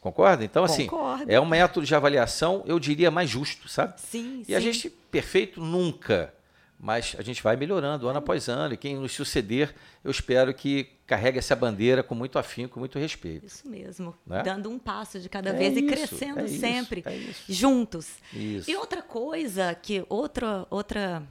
Concorda? 0.00 0.42
Então, 0.44 0.64
assim, 0.64 0.86
Concordo. 0.86 1.30
é 1.30 1.38
um 1.40 1.44
método 1.46 1.84
de 1.86 1.94
avaliação, 1.94 2.62
eu 2.66 2.78
diria, 2.80 3.10
mais 3.10 3.28
justo, 3.28 3.68
sabe? 3.68 4.00
Sim, 4.00 4.40
E 4.42 4.44
sim. 4.46 4.54
a 4.54 4.60
gente, 4.60 4.88
perfeito 4.88 5.60
nunca, 5.60 6.32
mas 6.78 7.14
a 7.18 7.22
gente 7.22 7.42
vai 7.42 7.54
melhorando 7.56 8.08
ano 8.08 8.18
após 8.18 8.48
ano. 8.48 8.72
E 8.72 8.76
quem 8.78 8.96
nos 8.96 9.12
suceder, 9.12 9.74
eu 10.02 10.10
espero 10.10 10.54
que 10.54 10.88
carregue 11.06 11.38
essa 11.38 11.54
bandeira 11.54 12.02
com 12.02 12.14
muito 12.14 12.38
afinco, 12.38 12.72
com 12.74 12.80
muito 12.80 12.98
respeito. 12.98 13.44
Isso 13.44 13.68
mesmo. 13.68 14.14
Né? 14.26 14.42
Dando 14.42 14.70
um 14.70 14.78
passo 14.78 15.20
de 15.20 15.28
cada 15.28 15.50
É 15.50 15.52
vez 15.52 15.76
e 15.76 15.80
isso, 15.80 15.88
crescendo 15.88 16.40
é 16.40 16.44
isso, 16.44 16.60
sempre. 16.60 17.02
é 17.04 17.14
isso. 17.16 17.42
Juntos. 17.52 18.08
Isso. 18.32 18.70
E 18.70 18.76
outra 18.76 19.02
coisa, 19.02 19.74
que 19.74 20.02
outra, 20.08 20.66
outra 20.70 21.22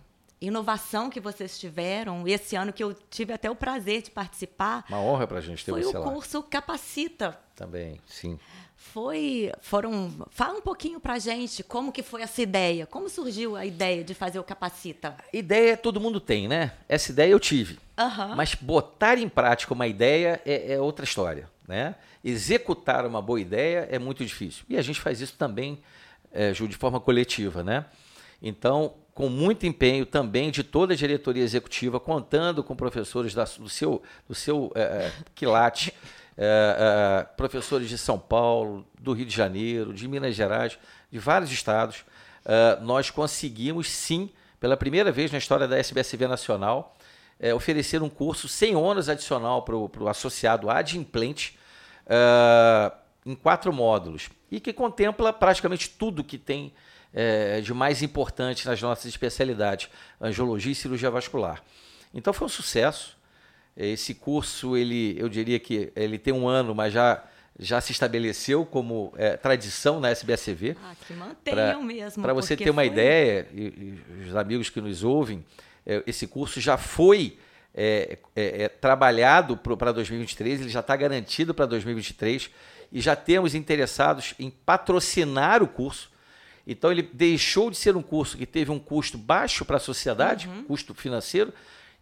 inovação 0.42 1.10
que 1.10 1.20
vocês 1.20 1.60
tiveram, 1.60 2.28
esse 2.28 2.56
ano 2.56 2.72
que 2.72 2.84
eu 2.84 2.94
tive 3.10 3.34
até 3.34 3.50
o 3.50 3.56
prazer 3.56 4.02
de 4.02 4.12
participar, 4.12 4.86
Uma 4.90 5.00
honra 5.02 5.28
para 5.28 5.40
a 5.40 5.42
gente 5.42 5.66
ter 5.66 5.72
foi 5.72 5.84
você 5.84 5.98
o 5.98 6.00
lá. 6.02 6.12
curso 6.12 6.42
Capacita. 6.44 7.38
Também, 7.56 8.00
sim. 8.08 8.40
Foi, 8.76 9.52
foram, 9.60 10.10
fala 10.30 10.58
um 10.58 10.62
pouquinho 10.62 11.00
pra 11.02 11.20
gente 11.20 11.62
como 11.64 11.92
que 11.92 12.02
foi 12.02 12.22
essa 12.22 12.42
ideia, 12.42 12.86
como 12.88 13.10
surgiu 13.10 13.58
a 13.58 13.66
ideia 13.66 14.04
de 14.04 14.14
fazer 14.14 14.40
o 14.40 14.44
Capacita. 14.44 15.18
Ideia 15.34 15.76
todo 15.76 16.00
mundo 16.00 16.22
tem, 16.22 16.48
né? 16.48 16.72
Essa 16.88 17.12
ideia 17.12 17.32
eu 17.32 17.40
tive. 17.40 17.78
Aham. 17.98 18.36
Mas 18.36 18.56
botar 18.56 19.18
em 19.18 19.28
prática 19.28 19.74
uma 19.74 19.86
ideia 19.86 20.42
é, 20.46 20.74
é 20.74 20.80
outra 20.80 21.04
história, 21.04 21.50
né? 21.68 21.96
Executar 22.24 23.06
uma 23.06 23.22
boa 23.22 23.40
ideia 23.42 23.88
é 23.92 24.00
muito 24.00 24.26
difícil. 24.26 24.64
E 24.70 24.78
a 24.78 24.82
gente 24.82 25.02
faz 25.02 25.20
isso 25.20 25.36
também, 25.38 25.80
é, 26.32 26.54
Ju, 26.54 26.66
de 26.66 26.78
forma 26.78 27.00
coletiva, 27.02 27.62
né? 27.62 27.86
Então, 28.42 28.94
com 29.20 29.28
muito 29.28 29.66
empenho 29.66 30.06
também 30.06 30.50
de 30.50 30.64
toda 30.64 30.94
a 30.94 30.96
diretoria 30.96 31.44
executiva, 31.44 32.00
contando 32.00 32.64
com 32.64 32.74
professores 32.74 33.34
da- 33.34 33.44
do 33.44 33.68
seu, 33.68 34.02
do 34.26 34.34
seu 34.34 34.72
é, 34.74 35.12
quilate, 35.36 35.94
é, 36.38 37.26
é, 37.28 37.36
professores 37.36 37.90
de 37.90 37.98
São 37.98 38.18
Paulo, 38.18 38.88
do 38.98 39.12
Rio 39.12 39.26
de 39.26 39.36
Janeiro, 39.36 39.94
de 39.94 40.08
Minas 40.08 40.36
Gerais, 40.36 40.80
de 41.12 41.20
vários 41.20 41.52
estados, 41.52 42.06
nós 42.82 43.10
conseguimos 43.10 43.90
sim, 43.90 44.30
pela 44.58 44.78
primeira 44.78 45.12
vez 45.12 45.34
na 45.34 45.38
história 45.38 45.68
da 45.68 45.78
SBSV 45.78 46.26
Nacional, 46.26 46.96
oferecer 47.54 48.02
um 48.02 48.10
curso 48.10 48.48
sem 48.48 48.74
ônus 48.74 49.10
adicional 49.10 49.64
para 49.64 49.76
o 49.76 50.08
associado 50.08 50.70
adimplente 50.70 51.60
em 53.26 53.36
quatro 53.36 53.74
módulos. 53.74 54.30
E 54.50 54.62
que 54.62 54.72
contempla 54.72 55.34
praticamente 55.34 55.90
tudo 55.90 56.24
que 56.24 56.38
tem 56.38 56.72
é, 57.14 57.62
de 57.62 57.74
mais 57.74 58.02
importante 58.02 58.66
nas 58.68 58.82
nossas 58.82 59.06
especialidades, 59.06 59.90
angiologia 60.22 60.72
e 60.72 60.76
cirurgia 60.76 61.10
vascular. 61.10 61.62
Então 62.14 62.34
foi 62.34 62.46
um 62.46 62.50
sucesso. 62.50 63.18
Esse 63.76 64.14
curso, 64.14 64.76
ele, 64.76 65.16
eu 65.18 65.30
diria 65.30 65.60
que 65.60 65.92
ele 65.96 66.18
tem 66.18 66.34
um 66.34 66.48
ano, 66.48 66.76
mas 66.76 66.92
já, 66.92 67.24
já 67.58 67.80
se 67.80 67.92
estabeleceu 67.92 68.66
como 68.66 69.14
é, 69.16 69.38
tradição 69.38 70.00
na 70.00 70.10
SBSV. 70.10 70.76
Ah, 70.84 70.94
que 71.08 71.14
mantenham 71.14 71.84
mesmo. 71.84 72.22
Para 72.22 72.34
você 72.34 72.58
ter 72.58 72.70
uma 72.70 72.82
foi- 72.82 72.88
ideia, 72.88 73.48
e, 73.54 73.62
e 73.62 74.28
os 74.28 74.36
amigos 74.36 74.70
que 74.70 74.82
nos 74.82 75.04
ouvem, 75.04 75.46
é, 75.86 76.04
esse 76.06 76.28
curso 76.28 76.60
já 76.60 76.78
foi 76.78 77.38
é, 77.74 78.18
é, 78.36 78.64
é, 78.64 78.68
trabalhado 78.68 79.56
para 79.56 79.92
2023, 79.92 80.62
ele 80.62 80.70
já 80.70 80.80
está 80.82 80.96
garantido 80.96 81.54
para 81.54 81.66
2023 81.66 82.50
e 82.92 83.00
já 83.00 83.16
temos 83.16 83.54
interessados 83.56 84.34
em 84.40 84.50
patrocinar 84.50 85.62
o 85.64 85.68
curso. 85.68 86.12
Então 86.72 86.92
ele 86.92 87.02
deixou 87.02 87.72
de 87.72 87.78
ser 87.78 87.96
um 87.98 88.02
curso 88.02 88.38
que 88.38 88.46
teve 88.46 88.70
um 88.70 88.78
custo 88.78 89.18
baixo 89.18 89.66
para 89.66 89.78
a 89.78 89.80
sociedade, 89.80 90.48
Uhum. 90.48 90.64
custo 90.66 90.94
financeiro, 90.94 91.52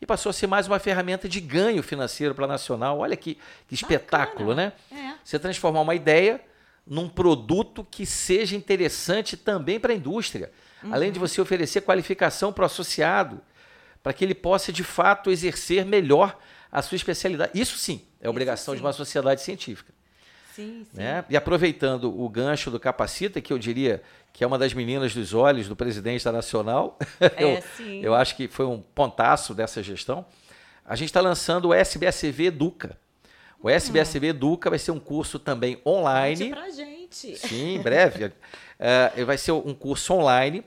e 0.02 0.06
passou 0.06 0.30
a 0.30 0.34
ser 0.34 0.46
mais 0.46 0.68
uma 0.68 0.78
ferramenta 0.78 1.28
de 1.30 1.40
ganho 1.40 1.82
financeiro 1.82 2.36
para 2.36 2.44
a 2.44 2.48
nacional. 2.50 3.00
Olha 3.00 3.16
que, 3.16 3.38
que 3.68 3.74
espetáculo, 3.74 4.54
né? 4.54 4.74
É. 4.92 5.14
Você 5.24 5.40
transformar 5.40 5.80
uma 5.82 5.96
ideia 5.96 6.42
num 6.86 7.08
produto 7.08 7.86
que 7.90 8.06
seja 8.06 8.56
interessante 8.58 9.38
também 9.38 9.80
para 9.80 9.94
a 9.94 9.96
indústria. 9.96 10.52
Além 10.92 11.08
Uhum. 11.10 11.14
de 11.14 11.20
você 11.20 11.40
oferecer 11.42 11.82
qualificação 11.82 12.52
para 12.54 12.64
o 12.64 12.66
associado, 12.66 13.42
para 14.04 14.14
que 14.14 14.24
ele 14.24 14.36
possa 14.36 14.72
de 14.72 14.84
fato 14.84 15.32
exercer 15.32 15.86
melhor 15.86 16.38
a 16.72 16.82
sua 16.82 16.98
especialidade. 16.98 17.52
Isso 17.60 17.78
sim 17.78 18.02
é 18.22 18.30
obrigação 18.30 18.74
de 18.76 18.80
sim. 18.82 18.86
uma 18.86 18.94
sociedade 18.94 19.42
científica. 19.42 19.94
Sim, 20.58 20.86
sim. 20.92 20.98
Né? 20.98 21.24
E 21.30 21.38
aproveitando 21.38 22.06
o 22.20 22.28
gancho 22.28 22.72
do 22.72 22.80
Capacita, 22.80 23.40
que 23.40 23.54
eu 23.54 23.60
diria 23.60 24.02
que 24.34 24.44
é 24.44 24.48
uma 24.48 24.58
das 24.58 24.74
meninas 24.74 25.14
dos 25.14 25.34
olhos 25.34 25.68
do 25.68 25.76
presidente 25.76 26.26
da 26.26 26.32
Nacional, 26.32 26.98
eu, 27.38 27.50
É, 27.50 27.62
sim. 27.62 28.02
eu 28.02 28.16
acho 28.16 28.36
que 28.36 28.48
foi 28.48 28.66
um 28.66 28.82
pontaço 28.82 29.54
dessa 29.54 29.84
gestão. 29.84 30.26
A 30.84 30.96
gente 30.96 31.10
está 31.10 31.22
lançando 31.22 31.70
o 31.70 31.74
SBSV 31.74 32.46
Educa. 32.46 32.98
O 33.62 33.70
SBSV 33.70 34.28
Educa 34.30 34.70
vai 34.70 34.80
ser 34.80 34.92
um 34.92 35.00
curso 35.00 35.38
também 35.38 35.80
online. 35.86 36.50
Pra 36.50 36.70
gente. 36.70 37.36
Sim, 37.38 37.76
em 37.76 37.82
breve. 37.82 38.32
Eh, 38.80 39.24
vai 39.26 39.38
ser 39.38 39.52
um 39.52 39.74
curso 39.76 40.14
online. 40.14 40.64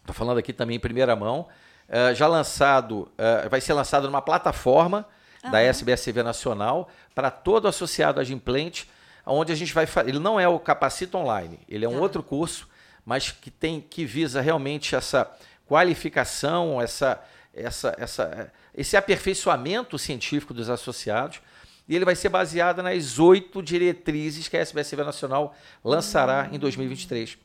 Estou 0.00 0.14
falando 0.14 0.38
aqui 0.38 0.52
também 0.52 0.76
em 0.76 0.80
primeira 0.80 1.14
mão. 1.14 1.48
Eh, 1.88 2.14
já 2.14 2.26
lançado, 2.26 3.10
eh, 3.18 3.48
vai 3.48 3.60
ser 3.60 3.72
lançado 3.74 4.06
numa 4.06 4.22
plataforma 4.22 5.06
da 5.50 5.60
SBSV 5.62 6.22
Nacional 6.22 6.88
para 7.14 7.30
todo 7.30 7.66
associado 7.68 8.20
adimplente, 8.20 8.88
onde 9.28 9.52
a 9.52 9.54
gente 9.54 9.72
vai 9.72 9.86
fazer. 9.86 10.10
Ele 10.10 10.18
não 10.18 10.38
é 10.38 10.48
o 10.48 10.58
Capacita 10.58 11.16
Online, 11.18 11.58
ele 11.68 11.84
é 11.84 11.88
um 11.88 11.94
Tá. 11.94 12.00
outro 12.00 12.22
curso, 12.22 12.68
mas 13.04 13.30
que 13.30 13.50
tem 13.50 13.80
que 13.80 14.04
visa 14.04 14.40
realmente 14.40 14.94
essa 14.94 15.30
qualificação, 15.66 16.80
essa, 16.80 17.22
essa, 17.54 17.94
essa, 17.98 18.52
esse 18.74 18.96
aperfeiçoamento 18.96 19.98
científico 19.98 20.52
dos 20.54 20.70
associados. 20.70 21.40
E 21.88 21.96
ele 21.96 22.04
vai 22.04 22.14
ser 22.14 22.28
baseado 22.28 22.82
nas 22.82 23.18
oito 23.18 23.62
diretrizes 23.62 24.46
que 24.46 24.56
a 24.56 24.60
SBSV 24.60 25.04
Nacional 25.04 25.56
lançará 25.82 26.48
em 26.52 26.58
2023. 26.58 27.38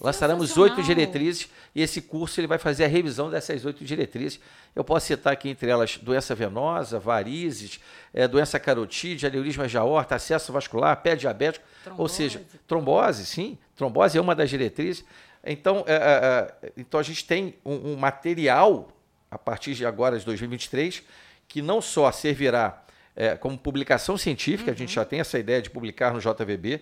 Lançaremos 0.00 0.56
oito 0.56 0.80
diretrizes 0.80 1.48
e 1.74 1.82
esse 1.82 2.00
curso 2.00 2.38
ele 2.38 2.46
vai 2.46 2.58
fazer 2.58 2.84
a 2.84 2.88
revisão 2.88 3.28
dessas 3.28 3.64
oito 3.64 3.84
diretrizes. 3.84 4.38
Eu 4.74 4.84
posso 4.84 5.06
citar 5.06 5.32
aqui 5.32 5.48
entre 5.48 5.68
elas 5.68 5.96
doença 5.96 6.36
venosa, 6.36 7.00
varizes, 7.00 7.80
eh, 8.14 8.28
doença 8.28 8.60
carotídea, 8.60 9.28
aneurisma 9.28 9.66
de 9.66 9.76
aorta, 9.76 10.14
acesso 10.14 10.52
vascular, 10.52 10.96
pé 11.02 11.16
diabético, 11.16 11.66
ou 11.96 12.06
seja, 12.06 12.38
Trombose. 12.38 12.64
trombose, 12.68 13.26
sim, 13.26 13.58
trombose 13.74 14.16
é 14.16 14.20
uma 14.20 14.36
das 14.36 14.48
diretrizes. 14.48 15.04
Então, 15.44 15.84
eh, 15.88 16.54
eh, 16.62 16.72
então 16.76 17.00
a 17.00 17.02
gente 17.02 17.24
tem 17.24 17.56
um, 17.64 17.92
um 17.92 17.96
material 17.96 18.92
a 19.28 19.36
partir 19.36 19.74
de 19.74 19.84
agora 19.84 20.16
de 20.16 20.24
2023 20.24 21.02
que 21.48 21.60
não 21.60 21.80
só 21.80 22.10
servirá 22.12 22.84
como 23.40 23.58
publicação 23.58 24.16
científica, 24.16 24.70
a 24.70 24.74
gente 24.74 24.94
já 24.94 25.04
tem 25.04 25.18
essa 25.18 25.40
ideia 25.40 25.60
de 25.60 25.68
publicar 25.68 26.14
no 26.14 26.20
JVB 26.20 26.80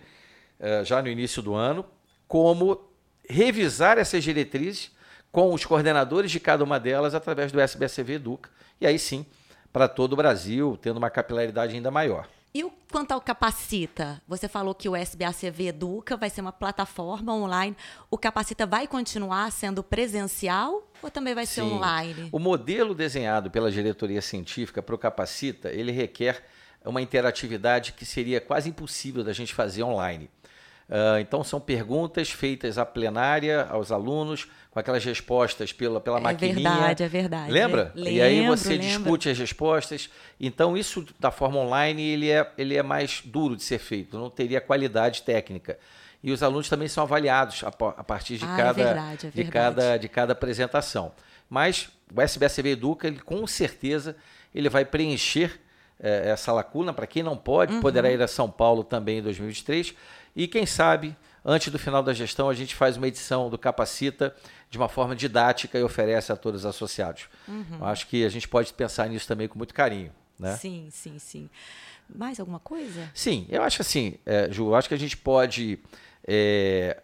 já 0.85 1.01
no 1.01 1.09
início 1.09 1.41
do 1.41 1.55
ano, 1.55 1.83
como 2.29 2.86
revisar 3.29 3.99
essas 3.99 4.23
diretrizes 4.23 4.91
com 5.31 5.53
os 5.53 5.65
coordenadores 5.65 6.31
de 6.31 6.41
cada 6.41 6.65
uma 6.65 6.81
delas 6.81 7.15
através 7.15 7.53
do 7.53 7.61
SBSV 7.61 8.15
Educa. 8.15 8.51
E 8.81 8.87
aí 8.87 8.99
sim, 8.99 9.27
para 9.73 9.89
todo 9.89 10.15
o 10.15 10.17
Brasil, 10.17 10.79
tendo 10.81 10.97
uma 10.97 11.11
capilaridade 11.11 11.75
ainda 11.75 11.91
maior. 11.91 12.27
E 12.55 12.65
o, 12.65 12.73
quanto 12.91 13.13
ao 13.13 13.21
Capacita? 13.21 14.23
Você 14.27 14.49
falou 14.49 14.75
que 14.75 14.89
o 14.89 14.97
SBACV 14.97 15.67
Educa 15.67 16.17
vai 16.17 16.31
ser 16.31 16.41
uma 16.41 16.53
plataforma 16.53 17.35
online. 17.35 17.77
O 18.11 18.17
Capacita 18.17 18.65
vai 18.65 18.87
continuar 18.87 19.53
sendo 19.53 19.83
presencial 19.83 20.91
ou 21.03 21.11
também 21.11 21.35
vai 21.35 21.45
ser 21.45 21.61
Sim. 21.61 21.73
online? 21.73 22.31
O 22.33 22.39
modelo 22.39 22.95
desenhado 22.95 23.51
pela 23.51 23.71
diretoria 23.71 24.23
científica 24.23 24.83
para 24.83 24.95
o 24.95 24.99
Capacita, 24.99 25.69
ele 25.69 25.93
requer 25.93 26.43
uma 26.83 27.03
interatividade 27.03 27.93
que 27.93 28.07
seria 28.07 28.41
quase 28.41 28.71
impossível 28.71 29.23
da 29.23 29.35
gente 29.35 29.53
fazer 29.53 29.83
online. 29.83 30.31
Ah, 30.89 31.21
então, 31.21 31.43
são 31.43 31.61
perguntas 31.61 32.31
feitas 32.31 32.79
à 32.79 32.87
plenária, 32.87 33.67
aos 33.71 33.91
alunos, 33.91 34.47
com 34.71 34.79
aquelas 34.79 35.05
respostas 35.05 35.73
pela, 35.73 36.01
pela 36.01 36.19
É 36.19 36.21
maquininha. 36.21 36.55
verdade, 36.71 37.03
é 37.03 37.09
verdade. 37.09 37.51
Lembra? 37.53 37.93
Lembro, 37.95 38.11
e 38.13 38.21
aí 38.23 38.47
você 38.47 38.71
lembro. 38.71 38.87
discute 38.87 39.29
as 39.29 39.39
respostas. 39.39 40.11
Então, 40.39 40.77
isso 40.77 41.05
da 41.19 41.31
forma 41.31 41.59
online, 41.59 42.03
ele 42.03 42.31
é, 42.31 42.49
ele 42.57 42.77
é 42.77 42.83
mais 42.83 43.21
duro 43.25 43.57
de 43.57 43.63
ser 43.63 43.79
feito, 43.79 44.17
não 44.19 44.31
teria 44.31 44.61
qualidade 44.61 45.23
técnica. 45.23 45.79
E 46.23 46.31
os 46.33 46.43
alunos 46.43 46.69
também 46.69 46.89
são 46.89 47.03
avaliados 47.05 47.63
a, 47.65 47.69
a 47.69 48.05
partir 48.05 48.37
de, 48.39 48.45
Ah, 48.45 48.55
é 48.55 48.57
cada, 48.57 48.73
verdade, 48.85 49.27
é 49.27 49.31
de, 49.31 49.45
cada, 49.51 49.97
de 49.97 50.09
cada 50.09 50.33
apresentação. 50.33 51.13
Mas 51.49 51.89
o 52.15 52.21
SBSV 52.21 52.71
Educa, 52.71 53.07
ele, 53.07 53.19
com 53.21 53.47
certeza, 53.47 54.17
ele 54.55 54.69
vai 54.69 54.85
preencher 54.85 55.61
eh, 56.01 56.31
essa 56.31 56.53
lacuna. 56.53 56.93
Para 56.93 57.07
quem 57.07 57.23
não 57.23 57.37
pode, 57.37 57.75
Uhum. 57.75 57.81
poderá 57.81 58.11
ir 58.11 58.21
a 58.23 58.29
São 58.29 58.51
Paulo 58.51 58.83
também 58.85 59.19
em 59.19 59.23
2023. 59.23 59.95
E 60.35 60.47
quem 60.47 60.67
sabe, 60.67 61.17
antes 61.45 61.73
do 61.73 61.79
final 61.79 62.03
da 62.03 62.13
gestão, 62.13 62.49
a 62.49 62.55
gente 62.55 62.75
faz 62.75 62.97
uma 62.97 63.09
edição 63.09 63.49
do 63.49 63.57
Capacita 63.59 64.35
de 64.69 64.77
uma 64.79 64.89
forma 64.89 65.15
didática 65.17 65.79
e 65.79 65.83
oferece 65.83 66.31
a 66.33 66.37
todos 66.37 66.61
os 66.63 66.67
associados. 66.67 67.29
Uhum. 67.49 67.83
Acho 67.85 68.07
que 68.09 68.25
a 68.25 68.29
gente 68.29 68.47
pode 68.49 68.73
pensar 68.75 69.09
nisso 69.09 69.27
também 69.27 69.49
com 69.49 69.57
muito 69.57 69.73
carinho. 69.73 70.13
Né? 70.39 70.55
Sim, 70.57 70.89
sim, 70.91 71.19
sim. 71.19 71.49
Mais 72.15 72.39
alguma 72.39 72.61
coisa? 72.61 73.11
Sim, 73.15 73.47
eu 73.49 73.63
acho 73.63 73.81
assim, 73.83 74.15
é, 74.27 74.49
Ju, 74.53 74.67
eu 74.69 74.75
acho 74.75 74.87
que 74.89 74.95
a 74.95 74.99
gente 74.99 75.17
pode, 75.17 75.79
é, 76.27 77.01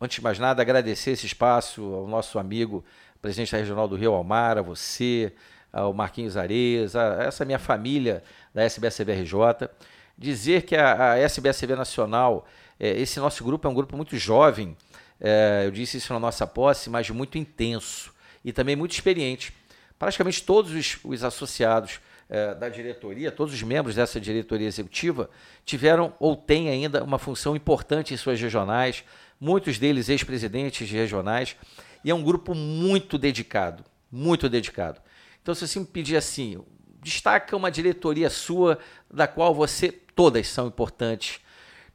antes 0.00 0.16
de 0.16 0.22
mais 0.22 0.38
nada, 0.38 0.60
agradecer 0.60 1.12
esse 1.12 1.24
espaço 1.26 1.82
ao 1.94 2.06
nosso 2.06 2.38
amigo, 2.38 2.84
presidente 3.22 3.52
da 3.52 3.58
Regional 3.58 3.86
do 3.88 3.96
Rio 3.96 4.12
Almar, 4.12 4.58
a 4.58 4.62
você, 4.62 5.32
ao 5.74 5.92
Marquinhos 5.92 6.36
Areias, 6.36 6.94
a 6.94 7.24
essa 7.24 7.44
minha 7.44 7.58
família 7.58 8.22
da 8.54 8.62
SBSVRJ. 8.62 9.68
Dizer 10.16 10.62
que 10.62 10.76
a, 10.76 11.12
a 11.12 11.18
SBSV 11.18 11.74
Nacional 11.74 12.46
é, 12.78 13.00
esse 13.00 13.18
nosso 13.20 13.44
grupo 13.44 13.66
é 13.66 13.70
um 13.70 13.74
grupo 13.74 13.96
muito 13.96 14.16
jovem, 14.16 14.76
é, 15.20 15.62
eu 15.64 15.70
disse 15.70 15.96
isso 15.96 16.12
na 16.12 16.18
nossa 16.18 16.46
posse, 16.46 16.90
mas 16.90 17.08
muito 17.10 17.38
intenso 17.38 18.12
e 18.44 18.52
também 18.52 18.76
muito 18.76 18.92
experiente. 18.92 19.52
Praticamente 19.98 20.42
todos 20.42 20.72
os, 20.72 20.98
os 21.04 21.24
associados 21.24 22.00
é, 22.28 22.54
da 22.54 22.68
diretoria, 22.68 23.30
todos 23.30 23.54
os 23.54 23.62
membros 23.62 23.94
dessa 23.94 24.20
diretoria 24.20 24.66
executiva, 24.66 25.30
tiveram 25.64 26.12
ou 26.18 26.36
têm 26.36 26.68
ainda 26.68 27.02
uma 27.02 27.18
função 27.18 27.54
importante 27.54 28.12
em 28.12 28.16
suas 28.16 28.40
regionais, 28.40 29.04
muitos 29.40 29.78
deles 29.78 30.08
ex-presidentes 30.08 30.88
de 30.88 30.96
regionais, 30.96 31.56
e 32.04 32.10
é 32.10 32.14
um 32.14 32.22
grupo 32.22 32.54
muito 32.54 33.16
dedicado, 33.16 33.84
muito 34.10 34.48
dedicado. 34.48 35.00
Então, 35.44 35.54
se 35.54 35.68
você 35.68 35.78
me 35.78 35.84
pedir 35.84 36.16
assim, 36.16 36.58
destaca 37.02 37.54
uma 37.54 37.70
diretoria 37.70 38.30
sua, 38.30 38.78
da 39.12 39.28
qual 39.28 39.54
você, 39.54 39.92
todas 39.92 40.48
são 40.48 40.66
importantes. 40.66 41.38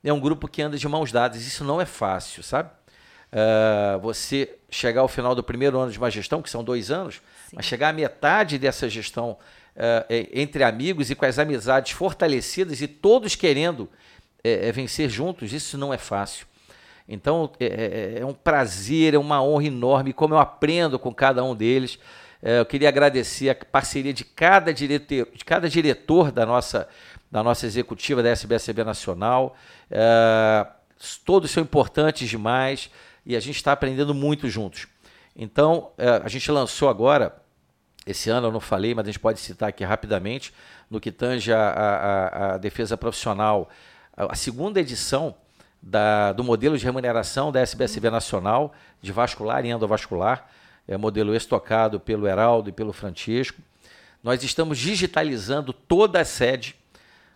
É 0.03 0.13
um 0.13 0.19
grupo 0.19 0.47
que 0.47 0.61
anda 0.61 0.77
de 0.77 0.87
mãos 0.87 1.11
dadas, 1.11 1.47
isso 1.47 1.63
não 1.63 1.81
é 1.81 1.85
fácil, 1.85 2.43
sabe? 2.43 2.69
Uh, 3.33 3.99
você 4.01 4.55
chegar 4.69 5.01
ao 5.01 5.07
final 5.07 5.33
do 5.33 5.43
primeiro 5.43 5.79
ano 5.79 5.91
de 5.91 5.97
uma 5.97 6.11
gestão, 6.11 6.43
que 6.43 6.49
são 6.49 6.63
dois 6.63 6.91
anos, 6.91 7.15
Sim. 7.49 7.55
mas 7.55 7.65
chegar 7.65 7.89
à 7.89 7.93
metade 7.93 8.59
dessa 8.59 8.87
gestão 8.87 9.31
uh, 9.31 10.29
entre 10.31 10.63
amigos 10.63 11.09
e 11.09 11.15
com 11.15 11.25
as 11.25 11.39
amizades 11.39 11.91
fortalecidas 11.93 12.81
e 12.81 12.87
todos 12.87 13.33
querendo 13.33 13.79
uh, 13.81 14.73
vencer 14.73 15.09
juntos, 15.09 15.53
isso 15.53 15.75
não 15.75 15.91
é 15.91 15.97
fácil. 15.97 16.45
Então 17.07 17.51
é, 17.59 17.65
é, 17.65 18.19
é, 18.19 18.25
um 18.27 18.33
prazer, 18.35 19.15
é 19.15 19.17
uma 19.17 19.41
honra 19.41 19.65
enorme, 19.65 20.13
como 20.13 20.35
eu 20.35 20.37
aprendo 20.37 20.99
com 20.99 21.11
cada 21.11 21.43
um 21.43 21.55
deles. 21.55 21.97
Eu 22.41 22.65
queria 22.65 22.87
agradecer 22.87 23.49
a 23.49 23.55
parceria 23.55 24.13
de 24.13 24.23
cada 24.23 24.73
diretor, 24.73 25.27
de 25.33 25.43
cada 25.43 25.69
diretor 25.69 26.31
da 26.31 26.45
nossa, 26.45 26.87
da 27.31 27.43
nossa 27.43 27.65
executiva 27.65 28.23
da 28.23 28.29
SBSB 28.29 28.83
Nacional. 28.83 29.55
todos 31.25 31.51
são 31.51 31.61
importantes 31.63 32.29
demais 32.29 32.89
e 33.25 33.35
a 33.35 33.39
gente 33.39 33.57
está 33.57 33.71
aprendendo 33.71 34.13
muito 34.13 34.49
juntos. 34.49 34.87
Então, 35.35 35.91
é, 35.97 36.21
a 36.23 36.27
gente 36.27 36.51
lançou 36.51 36.89
agora, 36.89 37.35
esse 38.05 38.29
ano 38.29 38.47
eu 38.47 38.51
não 38.51 38.59
falei, 38.59 38.93
mas 38.93 39.05
a 39.05 39.11
gente 39.11 39.19
pode 39.19 39.39
citar 39.39 39.69
aqui 39.69 39.83
rapidamente, 39.83 40.53
no 40.89 40.99
que 40.99 41.11
tange 41.11 41.53
a, 41.53 41.69
a, 41.69 42.53
a 42.53 42.57
defesa 42.57 42.97
profissional, 42.97 43.69
a 44.17 44.35
segunda 44.35 44.79
edição 44.79 45.35
da, 45.81 46.33
do 46.33 46.43
modelo 46.43 46.77
de 46.77 46.83
remuneração 46.83 47.51
da 47.51 47.61
SBSB 47.61 48.09
Nacional, 48.09 48.73
de 49.01 49.11
vascular 49.11 49.63
e 49.65 49.69
endovascular, 49.69 50.49
é 50.89 50.97
modelo 50.97 51.33
estocado 51.33 52.01
pelo 52.01 52.27
Heraldo 52.27 52.69
e 52.69 52.73
pelo 52.73 52.91
Francisco. 52.91 53.61
Nós 54.21 54.43
estamos 54.43 54.77
digitalizando 54.77 55.71
toda 55.71 56.19
a 56.19 56.25
sede 56.25 56.75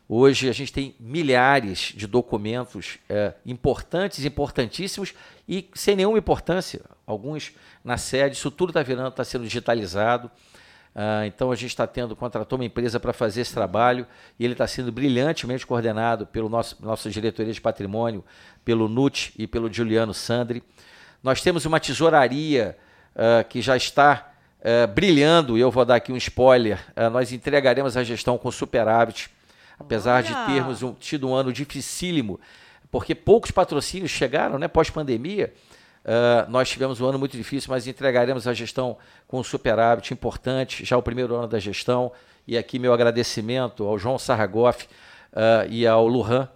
Hoje 0.08 0.50
a 0.50 0.52
gente 0.52 0.72
tem 0.72 0.96
milhares 1.00 1.94
de 1.96 2.06
documentos 2.06 3.00
é, 3.10 3.34
importantes, 3.46 4.26
importantíssimos 4.26 5.14
e 5.48 5.70
sem 5.74 5.96
nenhuma 5.96 6.18
importância. 6.18 6.82
Alguns 7.08 7.54
na 7.84 7.98
sede, 7.98 8.36
isso 8.36 8.52
tudo 8.52 8.70
está 8.70 8.84
virando, 8.84 9.08
está 9.10 9.24
sendo 9.24 9.44
digitalizado. 9.46 10.30
Ah, 10.94 11.26
então 11.26 11.52
a 11.52 11.56
gente 11.56 11.72
está 11.72 11.88
tendo, 11.88 12.16
contratou 12.16 12.60
uma 12.60 12.66
empresa 12.66 13.00
para 13.00 13.14
fazer 13.14 13.42
esse 13.42 13.54
trabalho 13.54 14.06
e 14.38 14.44
ele 14.44 14.54
está 14.54 14.68
sendo 14.68 14.92
brilhantemente 14.92 15.66
coordenado 15.66 16.28
pelo 16.28 16.50
nosso 16.50 16.78
nossa 16.80 17.10
diretoria 17.10 17.54
de 17.54 17.62
patrimônio, 17.62 18.24
pelo 18.64 18.90
NUT 18.90 19.34
e 19.38 19.48
pelo 19.48 19.72
Juliano 19.72 20.14
Sandri. 20.14 20.62
Nós 21.24 21.42
temos 21.42 21.66
uma 21.66 21.80
tesouraria 21.80 22.78
ah, 23.16 23.44
que 23.44 23.62
já 23.62 23.76
está 23.78 24.34
ah, 24.64 24.88
brilhando, 24.88 25.58
e 25.58 25.62
eu 25.62 25.72
vou 25.72 25.86
dar 25.86 25.96
aqui 25.96 26.12
um 26.12 26.18
spoiler. 26.18 26.80
Ah, 26.96 27.10
nós 27.10 27.32
entregaremos 27.32 27.98
a 27.98 28.04
gestão 28.04 28.38
com 28.38 28.52
superávit 28.52 29.30
apesar 29.80 30.24
Olha. 30.24 30.46
de 30.46 30.54
termos 30.54 30.84
um, 30.84 30.94
tido 30.94 31.28
um 31.28 31.34
ano 31.34 31.52
dificílimo, 31.52 32.40
porque 32.92 33.14
poucos 33.14 33.52
patrocínios 33.52 34.12
chegaram, 34.12 34.58
né, 34.58 34.68
pós-pandemia. 34.68 35.54
Uh, 36.04 36.50
nós 36.52 36.70
tivemos 36.70 37.00
um 37.00 37.06
ano 37.08 37.18
muito 37.18 37.38
difícil, 37.38 37.70
mas 37.72 37.88
entregaremos 37.88 38.46
a 38.46 38.54
gestão 38.54 38.98
com 39.28 39.40
um 39.40 39.44
superávit 39.44 40.14
importante, 40.14 40.84
já 40.84 40.98
o 40.98 41.02
primeiro 41.02 41.36
ano 41.36 41.48
da 41.48 41.60
gestão. 41.60 42.12
E 42.46 42.58
aqui 42.58 42.78
meu 42.78 42.94
agradecimento 42.94 43.86
ao 43.86 43.98
João 43.98 44.20
Sarragoff 44.20 44.86
uh, 45.32 45.70
e 45.70 45.88
ao 45.88 46.06
Lujan. 46.06 46.50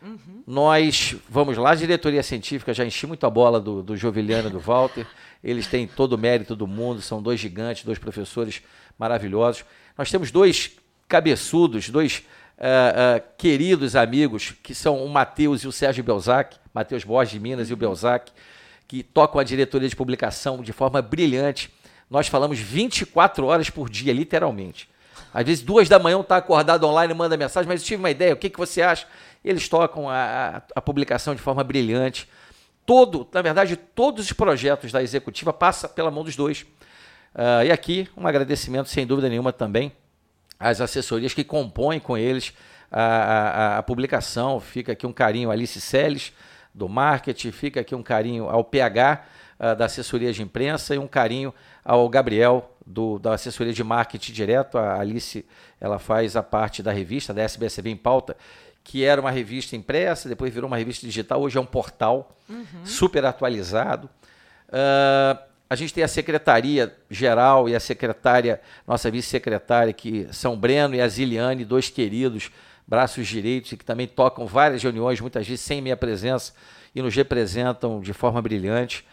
Uhum. 0.00 0.42
Nós 0.46 1.16
vamos 1.28 1.56
lá, 1.56 1.70
a 1.70 1.74
diretoria 1.74 2.22
científica, 2.22 2.72
já 2.72 2.84
enchi 2.84 3.06
muito 3.06 3.26
a 3.26 3.30
bola 3.30 3.60
do, 3.60 3.82
do 3.82 3.96
Joviliano 3.96 4.48
e 4.48 4.52
do 4.52 4.60
Walter. 4.60 5.06
Eles 5.42 5.66
têm 5.66 5.86
todo 5.86 6.12
o 6.12 6.18
mérito 6.18 6.54
do 6.54 6.66
mundo, 6.66 7.00
são 7.02 7.22
dois 7.22 7.40
gigantes, 7.40 7.84
dois 7.84 7.98
professores 7.98 8.62
maravilhosos. 8.98 9.64
Nós 9.96 10.10
temos 10.10 10.30
dois 10.30 10.72
cabeçudos, 11.08 11.88
dois 11.88 12.22
uh, 12.58 13.18
uh, 13.18 13.22
queridos 13.36 13.96
amigos, 13.96 14.52
que 14.62 14.74
são 14.74 15.04
o 15.04 15.08
Matheus 15.08 15.62
e 15.62 15.68
o 15.68 15.72
Sérgio 15.72 16.04
Belzac, 16.04 16.56
Matheus 16.72 17.04
Borges 17.04 17.32
de 17.32 17.40
Minas 17.40 17.70
e 17.70 17.72
o 17.72 17.76
Belzac, 17.76 18.30
que 18.86 19.02
tocam 19.02 19.40
a 19.40 19.44
diretoria 19.44 19.88
de 19.88 19.96
publicação 19.96 20.62
de 20.62 20.72
forma 20.72 21.02
brilhante. 21.02 21.72
Nós 22.10 22.28
falamos 22.28 22.58
24 22.58 23.46
horas 23.46 23.68
por 23.68 23.90
dia, 23.90 24.12
literalmente. 24.12 24.88
Às 25.32 25.44
vezes, 25.44 25.62
duas 25.62 25.88
da 25.88 25.98
manhã, 25.98 26.16
um 26.16 26.22
está 26.22 26.36
acordado 26.38 26.84
online 26.84 27.12
manda 27.12 27.36
mensagem, 27.36 27.68
mas 27.68 27.82
eu 27.82 27.86
tive 27.86 28.00
uma 28.00 28.10
ideia, 28.10 28.32
o 28.32 28.36
que, 28.36 28.48
que 28.48 28.58
você 28.58 28.80
acha? 28.80 29.06
Eles 29.44 29.68
tocam 29.68 30.08
a, 30.08 30.62
a, 30.74 30.80
publicação 30.80 31.34
de 31.34 31.40
forma 31.40 31.62
brilhante. 31.62 32.28
Todo, 32.84 33.28
na 33.32 33.42
verdade, 33.42 33.76
todos 33.76 34.26
os 34.26 34.32
projetos 34.32 34.90
da 34.90 35.02
executiva 35.02 35.52
passam 35.52 35.90
pela 35.90 36.10
mão 36.10 36.24
dos 36.24 36.36
dois. 36.36 36.62
Uh, 37.34 37.64
e 37.66 37.70
aqui, 37.70 38.08
um 38.16 38.26
agradecimento, 38.26 38.88
sem 38.88 39.06
dúvida 39.06 39.28
nenhuma, 39.28 39.52
também 39.52 39.92
as 40.58 40.80
assessorias 40.80 41.32
que 41.32 41.44
compõem 41.44 42.00
com 42.00 42.18
eles 42.18 42.52
a, 42.90 43.02
a, 43.02 43.78
a 43.78 43.82
publicação. 43.82 44.58
Fica 44.58 44.92
aqui 44.92 45.06
um 45.06 45.12
carinho 45.12 45.50
a 45.50 45.52
Alice 45.52 45.80
Seles, 45.80 46.32
do 46.74 46.88
marketing, 46.88 47.52
fica 47.52 47.80
aqui 47.80 47.94
um 47.94 48.02
carinho 48.02 48.48
ao 48.48 48.64
PH, 48.64 49.24
uh, 49.24 49.64
ah, 49.64 49.74
da 49.74 49.84
assessoria 49.84 50.32
de 50.32 50.42
imprensa, 50.42 50.94
e 50.94 50.98
um 50.98 51.08
carinho 51.08 51.54
ao 51.84 52.08
Gabriel, 52.08 52.74
do, 52.84 53.18
da 53.18 53.34
assessoria 53.34 53.72
de 53.72 53.84
marketing 53.84 54.32
direto. 54.32 54.78
A 54.78 54.98
Alice 55.00 55.44
ela 55.80 55.98
faz 55.98 56.36
a 56.36 56.42
parte 56.42 56.82
da 56.82 56.92
revista, 56.92 57.34
da 57.34 57.42
SBSB 57.42 57.90
em 57.90 57.96
Pauta, 57.96 58.36
que 58.88 59.04
era 59.04 59.20
uma 59.20 59.30
revista 59.30 59.76
impressa, 59.76 60.30
depois 60.30 60.52
virou 60.52 60.66
uma 60.66 60.78
revista 60.78 61.06
digital, 61.06 61.42
hoje 61.42 61.58
é 61.58 61.60
um 61.60 61.66
portal 61.66 62.34
uhum. 62.48 62.64
super 62.86 63.22
atualizado. 63.26 64.08
Uh, 64.68 65.38
a 65.68 65.76
gente 65.76 65.92
tem 65.92 66.02
a 66.02 66.08
secretaria 66.08 66.96
geral 67.10 67.68
e 67.68 67.76
a 67.76 67.80
secretária, 67.80 68.62
nossa 68.86 69.10
vice-secretária, 69.10 69.92
que 69.92 70.26
são 70.32 70.56
Breno 70.56 70.94
e 70.94 71.02
a 71.02 71.06
Ziliane, 71.06 71.66
dois 71.66 71.90
queridos, 71.90 72.50
braços 72.86 73.28
direitos, 73.28 73.72
e 73.72 73.76
que 73.76 73.84
também 73.84 74.06
tocam 74.06 74.46
várias 74.46 74.82
reuniões, 74.82 75.20
muitas 75.20 75.46
vezes 75.46 75.60
sem 75.60 75.82
minha 75.82 75.96
presença, 75.96 76.54
e 76.94 77.02
nos 77.02 77.14
representam 77.14 78.00
de 78.00 78.14
forma 78.14 78.40
brilhante. 78.40 79.04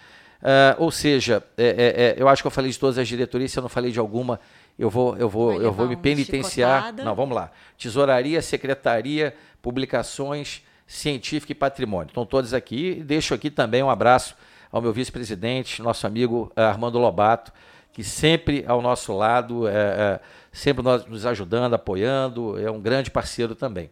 Uh, 0.42 0.78
ou 0.78 0.90
seja, 0.90 1.44
é, 1.58 1.66
é, 1.66 2.04
é, 2.04 2.16
eu 2.18 2.30
acho 2.30 2.42
que 2.42 2.48
eu 2.48 2.52
falei 2.52 2.72
de 2.72 2.80
todas 2.80 2.98
as 2.98 3.08
diretorias, 3.10 3.52
se 3.52 3.60
eu 3.60 3.62
não 3.62 3.70
falei 3.70 3.92
de 3.92 4.00
alguma, 4.00 4.40
eu 4.78 4.90
vou, 4.90 5.18
eu 5.18 5.30
vou, 5.30 5.62
eu 5.62 5.72
vou 5.72 5.88
me 5.88 5.96
penitenciar. 5.96 6.84
Chicotada. 6.84 7.04
Não, 7.04 7.16
vamos 7.16 7.36
lá. 7.36 7.52
Tesouraria, 7.78 8.42
secretaria, 8.42 9.34
publicações, 9.66 10.62
científica 10.86 11.52
e 11.52 11.56
patrimônio. 11.56 12.10
Estão 12.10 12.24
todos 12.24 12.54
aqui. 12.54 12.98
E 13.00 13.04
deixo 13.04 13.34
aqui 13.34 13.50
também 13.50 13.82
um 13.82 13.90
abraço 13.90 14.36
ao 14.72 14.80
meu 14.80 14.94
vice-presidente, 14.94 15.82
nosso 15.82 16.06
amigo 16.06 16.52
uh, 16.56 16.62
Armando 16.62 17.00
Lobato, 17.00 17.52
que 17.92 18.04
sempre 18.04 18.64
ao 18.68 18.80
nosso 18.80 19.12
lado, 19.18 19.68
é, 19.68 19.72
é, 19.74 20.20
sempre 20.52 20.84
nós, 20.84 21.04
nos 21.08 21.26
ajudando, 21.26 21.74
apoiando, 21.74 22.60
é 22.60 22.70
um 22.70 22.80
grande 22.80 23.10
parceiro 23.10 23.56
também. 23.56 23.90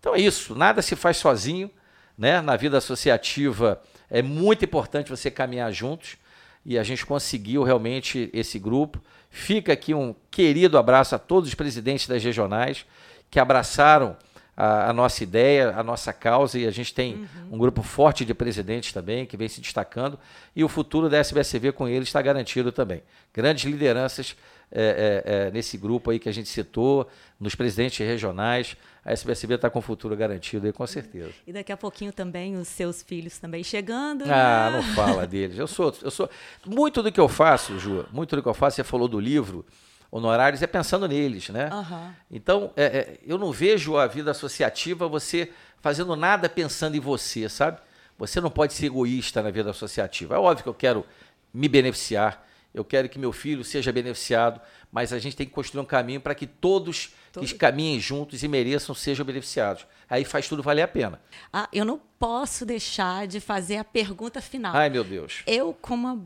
Então 0.00 0.14
é 0.14 0.20
isso, 0.20 0.54
nada 0.54 0.80
se 0.80 0.96
faz 0.96 1.18
sozinho, 1.18 1.70
né? 2.16 2.40
Na 2.40 2.56
vida 2.56 2.78
associativa 2.78 3.82
é 4.08 4.22
muito 4.22 4.64
importante 4.64 5.10
você 5.10 5.30
caminhar 5.30 5.70
juntos 5.72 6.16
e 6.64 6.78
a 6.78 6.82
gente 6.82 7.04
conseguiu 7.04 7.64
realmente 7.64 8.30
esse 8.32 8.58
grupo. 8.58 8.98
Fica 9.28 9.74
aqui 9.74 9.92
um 9.92 10.14
querido 10.30 10.78
abraço 10.78 11.14
a 11.14 11.18
todos 11.18 11.50
os 11.50 11.54
presidentes 11.54 12.06
das 12.06 12.24
regionais 12.24 12.86
que 13.30 13.38
abraçaram 13.38 14.16
a, 14.56 14.90
a, 14.90 14.92
nossa 14.92 15.22
ideia, 15.22 15.74
a 15.76 15.82
nossa 15.82 16.12
causa, 16.12 16.58
e 16.58 16.66
a 16.66 16.70
gente 16.70 16.92
tem 16.92 17.14
uhum. 17.14 17.26
um 17.52 17.58
grupo 17.58 17.82
forte 17.82 18.24
de 18.24 18.34
presidentes 18.34 18.92
também, 18.92 19.24
que 19.24 19.36
vem 19.36 19.48
se 19.48 19.60
destacando, 19.60 20.18
e 20.54 20.62
o 20.62 20.68
futuro 20.68 21.08
da 21.08 21.18
SBSV 21.18 21.72
com 21.72 21.88
eles 21.88 22.08
está 22.08 22.20
garantido 22.20 22.70
também. 22.70 23.02
Grandes 23.32 23.64
lideranças 23.64 24.36
é, 24.70 25.22
é, 25.24 25.32
é, 25.46 25.50
nesse 25.50 25.76
grupo 25.76 26.10
aí 26.10 26.18
que 26.18 26.28
a 26.28 26.32
gente 26.32 26.48
citou, 26.48 27.08
nos 27.38 27.54
presidentes 27.54 28.06
regionais, 28.06 28.76
a 29.04 29.12
SBSB 29.12 29.54
está 29.54 29.68
com 29.68 29.80
o 29.80 29.82
futuro 29.82 30.16
garantido 30.16 30.66
aí, 30.66 30.72
com 30.72 30.86
certeza. 30.86 31.32
E 31.46 31.52
daqui 31.52 31.72
a 31.72 31.76
pouquinho 31.76 32.12
também 32.12 32.56
os 32.56 32.68
seus 32.68 33.02
filhos 33.02 33.38
também 33.38 33.64
chegando. 33.64 34.24
Ah, 34.24 34.70
né? 34.70 34.76
não 34.76 34.82
fala 34.94 35.26
deles. 35.26 35.58
Eu 35.58 35.66
sou, 35.66 35.94
eu 36.02 36.10
sou. 36.10 36.30
Muito 36.64 37.02
do 37.02 37.10
que 37.10 37.20
eu 37.20 37.28
faço, 37.28 37.78
Ju, 37.78 38.06
muito 38.12 38.36
do 38.36 38.42
que 38.42 38.48
eu 38.48 38.54
faço, 38.54 38.76
você 38.76 38.84
falou 38.84 39.08
do 39.08 39.18
livro 39.18 39.66
honorários 40.12 40.62
é 40.62 40.66
pensando 40.66 41.08
neles, 41.08 41.48
né? 41.48 41.70
Uhum. 41.72 42.12
Então, 42.30 42.70
é, 42.76 42.84
é, 42.84 43.18
eu 43.26 43.38
não 43.38 43.50
vejo 43.50 43.96
a 43.96 44.06
vida 44.06 44.30
associativa 44.30 45.08
você 45.08 45.50
fazendo 45.80 46.14
nada 46.14 46.50
pensando 46.50 46.94
em 46.94 47.00
você, 47.00 47.48
sabe? 47.48 47.80
Você 48.18 48.38
não 48.38 48.50
pode 48.50 48.74
ser 48.74 48.86
egoísta 48.86 49.42
na 49.42 49.50
vida 49.50 49.70
associativa. 49.70 50.34
É 50.34 50.38
óbvio 50.38 50.62
que 50.62 50.68
eu 50.68 50.74
quero 50.74 51.06
me 51.52 51.66
beneficiar, 51.66 52.46
eu 52.74 52.84
quero 52.84 53.08
que 53.08 53.18
meu 53.18 53.32
filho 53.32 53.64
seja 53.64 53.90
beneficiado, 53.90 54.60
mas 54.92 55.12
a 55.14 55.18
gente 55.18 55.34
tem 55.34 55.46
que 55.46 55.52
construir 55.52 55.80
um 55.80 55.86
caminho 55.86 56.20
para 56.20 56.34
que 56.34 56.46
todos 56.46 57.14
Todo. 57.32 57.46
que 57.46 57.54
caminhem 57.54 57.98
juntos 57.98 58.42
e 58.42 58.48
mereçam 58.48 58.94
sejam 58.94 59.24
beneficiados. 59.24 59.86
Aí 60.08 60.24
faz 60.24 60.46
tudo 60.46 60.62
valer 60.62 60.82
a 60.82 60.88
pena. 60.88 61.20
Ah, 61.50 61.68
eu 61.72 61.86
não 61.86 61.98
posso 62.18 62.66
deixar 62.66 63.26
de 63.26 63.40
fazer 63.40 63.78
a 63.78 63.84
pergunta 63.84 64.42
final. 64.42 64.76
Ai, 64.76 64.90
meu 64.90 65.02
Deus. 65.02 65.42
Eu, 65.46 65.74
como 65.80 66.06
uma 66.06 66.22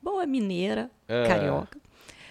boa 0.00 0.24
mineira, 0.26 0.88
é. 1.08 1.26
carioca, 1.26 1.78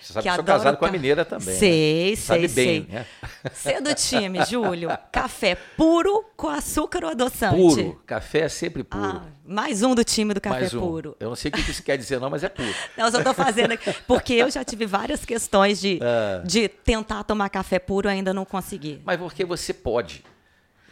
você 0.05 0.13
sabe 0.13 0.23
que, 0.23 0.29
que 0.29 0.35
sou 0.35 0.43
casado 0.43 0.77
com 0.77 0.85
a 0.85 0.91
mineira 0.91 1.25
também. 1.25 1.57
Sei, 1.57 2.11
né? 2.11 2.15
sei, 2.15 2.15
sabe 2.15 2.49
sei. 2.49 2.81
Bem, 2.81 2.87
né? 2.91 3.05
Você 3.51 3.71
é 3.71 3.81
do 3.81 3.93
time, 3.95 4.45
Júlio. 4.45 4.89
Café 5.11 5.55
puro 5.55 6.25
com 6.37 6.47
açúcar 6.47 7.03
ou 7.03 7.09
adoçante? 7.09 7.55
Puro. 7.55 8.01
Café 8.05 8.41
é 8.41 8.49
sempre 8.49 8.83
puro. 8.83 9.03
Ah, 9.03 9.23
mais 9.43 9.81
um 9.81 9.95
do 9.95 10.03
time 10.03 10.33
do 10.33 10.41
café 10.41 10.67
um. 10.77 10.79
puro. 10.79 11.17
Eu 11.19 11.29
não 11.29 11.35
sei 11.35 11.49
o 11.49 11.53
que 11.53 11.59
isso 11.61 11.81
quer 11.81 11.97
dizer, 11.97 12.19
não, 12.19 12.29
mas 12.29 12.43
é 12.43 12.49
puro. 12.49 12.73
Não, 12.95 13.05
eu 13.05 13.11
só 13.11 13.17
estou 13.17 13.33
fazendo 13.33 13.71
aqui. 13.71 13.93
Porque 14.07 14.33
eu 14.33 14.49
já 14.49 14.63
tive 14.63 14.85
várias 14.85 15.25
questões 15.25 15.81
de, 15.81 15.99
ah. 16.01 16.43
de 16.45 16.67
tentar 16.67 17.23
tomar 17.23 17.49
café 17.49 17.79
puro 17.79 18.07
e 18.07 18.11
ainda 18.11 18.33
não 18.33 18.45
consegui. 18.45 19.01
Mas 19.03 19.17
porque 19.17 19.43
você 19.43 19.73
pode. 19.73 20.23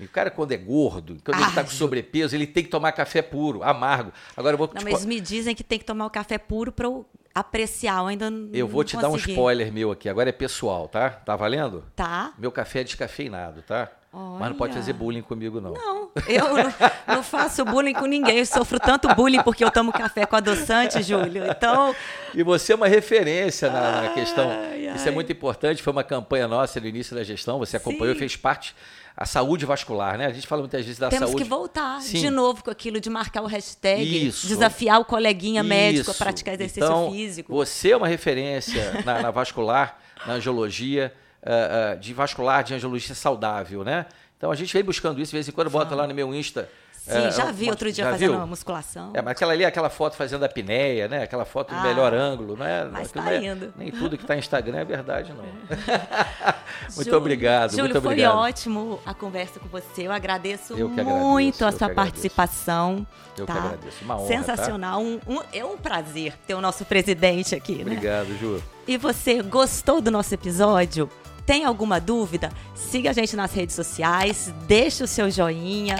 O 0.05 0.09
cara, 0.09 0.29
quando 0.29 0.51
é 0.51 0.57
gordo, 0.57 1.17
quando 1.23 1.39
ele 1.39 1.49
está 1.49 1.63
com 1.63 1.69
sobrepeso, 1.69 2.35
ele 2.35 2.47
tem 2.47 2.63
que 2.63 2.69
tomar 2.69 2.91
café 2.91 3.21
puro, 3.21 3.63
amargo. 3.63 4.11
Agora 4.35 4.53
eu 4.53 4.57
vou. 4.57 4.69
Não, 4.73 4.81
mas 4.83 5.05
me 5.05 5.19
dizem 5.19 5.55
que 5.55 5.63
tem 5.63 5.79
que 5.79 5.85
tomar 5.85 6.05
o 6.05 6.09
café 6.09 6.37
puro 6.37 6.71
para 6.71 6.87
apreciar. 7.33 7.99
Eu 7.99 8.07
ainda 8.07 8.29
não 8.29 8.49
Eu 8.53 8.67
vou 8.67 8.83
te 8.83 8.95
consegui. 8.95 9.01
dar 9.01 9.09
um 9.09 9.17
spoiler 9.17 9.71
meu 9.71 9.91
aqui. 9.91 10.07
Agora 10.07 10.29
é 10.29 10.33
pessoal, 10.33 10.87
tá? 10.87 11.09
Tá 11.09 11.35
valendo? 11.35 11.83
Tá. 11.95 12.33
Meu 12.37 12.51
café 12.51 12.81
é 12.81 12.83
descafeinado, 12.83 13.61
tá? 13.61 13.89
Olha. 14.15 14.39
Mas 14.39 14.49
não 14.49 14.57
pode 14.57 14.75
fazer 14.75 14.93
bullying 14.93 15.23
comigo, 15.23 15.59
não. 15.59 15.73
Não, 15.73 16.11
eu 16.27 16.53
não, 16.53 16.73
não, 17.15 17.23
faço 17.23 17.65
bullying 17.65 17.93
com 17.93 18.05
ninguém. 18.05 18.37
Eu 18.37 18.45
sofro 18.45 18.79
tanto 18.79 19.07
bullying 19.15 19.41
porque 19.41 19.63
eu 19.63 19.71
tomo 19.71 19.91
café 19.91 20.23
com 20.27 20.35
adoçante, 20.35 21.01
Júlio. 21.01 21.43
Então. 21.47 21.95
E 22.31 22.43
você 22.43 22.73
é 22.73 22.75
uma 22.75 22.87
referência 22.87 23.71
na, 23.71 24.03
na 24.03 24.09
questão. 24.09 24.51
Ai, 24.51 24.93
Isso 24.95 25.07
é 25.07 25.11
muito 25.11 25.31
importante. 25.31 25.81
Foi 25.81 25.91
uma 25.91 26.03
campanha 26.03 26.47
nossa 26.47 26.79
no 26.79 26.85
início 26.85 27.15
da 27.15 27.23
gestão. 27.23 27.57
Você 27.57 27.75
acompanhou, 27.75 28.13
Sim. 28.13 28.19
fez 28.19 28.35
parte 28.35 28.75
a 29.15 29.25
saúde 29.25 29.65
vascular, 29.65 30.17
né? 30.17 30.25
A 30.25 30.31
gente 30.31 30.47
fala 30.47 30.61
muitas 30.61 30.83
vezes 30.83 30.99
da 30.99 31.09
Temos 31.09 31.29
saúde. 31.29 31.43
Temos 31.43 31.43
que 31.43 31.49
voltar 31.49 32.01
Sim. 32.01 32.19
de 32.19 32.29
novo 32.29 32.63
com 32.63 32.71
aquilo 32.71 32.99
de 32.99 33.09
marcar 33.09 33.43
o 33.43 33.45
hashtag, 33.45 34.27
Isso. 34.27 34.47
desafiar 34.47 34.99
o 34.99 35.05
coleguinha 35.05 35.61
Isso. 35.61 35.69
médico 35.69 36.11
a 36.11 36.13
praticar 36.13 36.55
exercício 36.55 36.83
então, 36.83 37.11
físico. 37.11 37.53
Você 37.53 37.91
é 37.91 37.97
uma 37.97 38.07
referência 38.07 39.03
na, 39.05 39.21
na 39.21 39.31
vascular, 39.31 39.99
na 40.25 40.33
angiologia, 40.33 41.13
uh, 41.43 41.95
uh, 41.95 41.99
de 41.99 42.13
vascular, 42.13 42.63
de 42.63 42.73
angiologia 42.73 43.13
saudável, 43.13 43.83
né? 43.83 44.07
Então 44.37 44.51
a 44.51 44.55
gente 44.55 44.73
vem 44.73 44.83
buscando 44.83 45.21
isso, 45.21 45.31
de 45.31 45.37
vez 45.37 45.47
em 45.47 45.51
quando 45.51 45.69
bota 45.69 45.93
lá 45.93 46.07
no 46.07 46.13
meu 46.13 46.33
Insta 46.33 46.67
Sim, 47.05 47.17
é, 47.17 47.31
já 47.31 47.51
vi 47.51 47.69
outro 47.69 47.91
dia 47.91 48.09
fazendo 48.09 48.37
viu? 48.37 48.47
musculação. 48.47 49.11
É, 49.13 49.21
mas 49.21 49.31
aquela 49.31 49.51
ali 49.51 49.65
é 49.65 49.67
aquela 49.67 49.89
foto 49.89 50.15
fazendo 50.15 50.43
a 50.43 50.45
apneia, 50.45 51.05
né? 51.09 51.23
Aquela 51.23 51.43
foto 51.43 51.73
ah, 51.73 51.77
do 51.77 51.83
melhor 51.85 52.13
ângulo, 52.13 52.55
não 52.55 52.65
é? 52.65 52.85
Mas 52.85 53.11
tá 53.11 53.33
é, 53.33 53.43
indo. 53.43 53.73
Nem 53.75 53.91
tudo 53.91 54.15
que 54.17 54.23
está 54.23 54.35
no 54.35 54.39
Instagram 54.39 54.77
é 54.77 54.85
verdade, 54.85 55.33
não. 55.33 55.43
muito 56.95 57.03
Júlio, 57.03 57.17
obrigado, 57.17 57.71
Júlio, 57.71 57.83
muito 57.83 57.97
obrigado. 57.97 58.31
foi 58.31 58.41
ótimo 58.41 59.01
a 59.05 59.13
conversa 59.13 59.59
com 59.59 59.67
você. 59.67 60.07
Eu 60.07 60.13
agradeço 60.13 60.75
eu 60.75 60.87
muito 60.87 61.65
a 61.65 61.73
sua 61.73 61.89
participação. 61.89 63.05
Eu 63.37 63.45
tá? 63.45 63.51
que 63.53 63.59
agradeço. 63.59 63.97
Uma 64.05 64.15
honra, 64.15 64.27
Sensacional. 64.27 65.01
Tá? 65.01 65.05
Um, 65.05 65.19
um, 65.27 65.41
é 65.51 65.65
um 65.65 65.77
prazer 65.77 66.37
ter 66.47 66.53
o 66.53 66.61
nosso 66.61 66.85
presidente 66.85 67.53
aqui. 67.53 67.83
Né? 67.83 67.95
Obrigado, 67.95 68.29
né? 68.29 68.37
Ju. 68.39 68.63
E 68.87 68.95
você 68.95 69.41
gostou 69.41 69.99
do 69.99 70.09
nosso 70.09 70.33
episódio? 70.33 71.09
Tem 71.45 71.65
alguma 71.65 71.99
dúvida? 71.99 72.49
Siga 72.73 73.09
a 73.09 73.13
gente 73.13 73.35
nas 73.35 73.53
redes 73.53 73.75
sociais, 73.75 74.53
deixe 74.65 75.03
o 75.03 75.07
seu 75.07 75.29
joinha. 75.29 75.97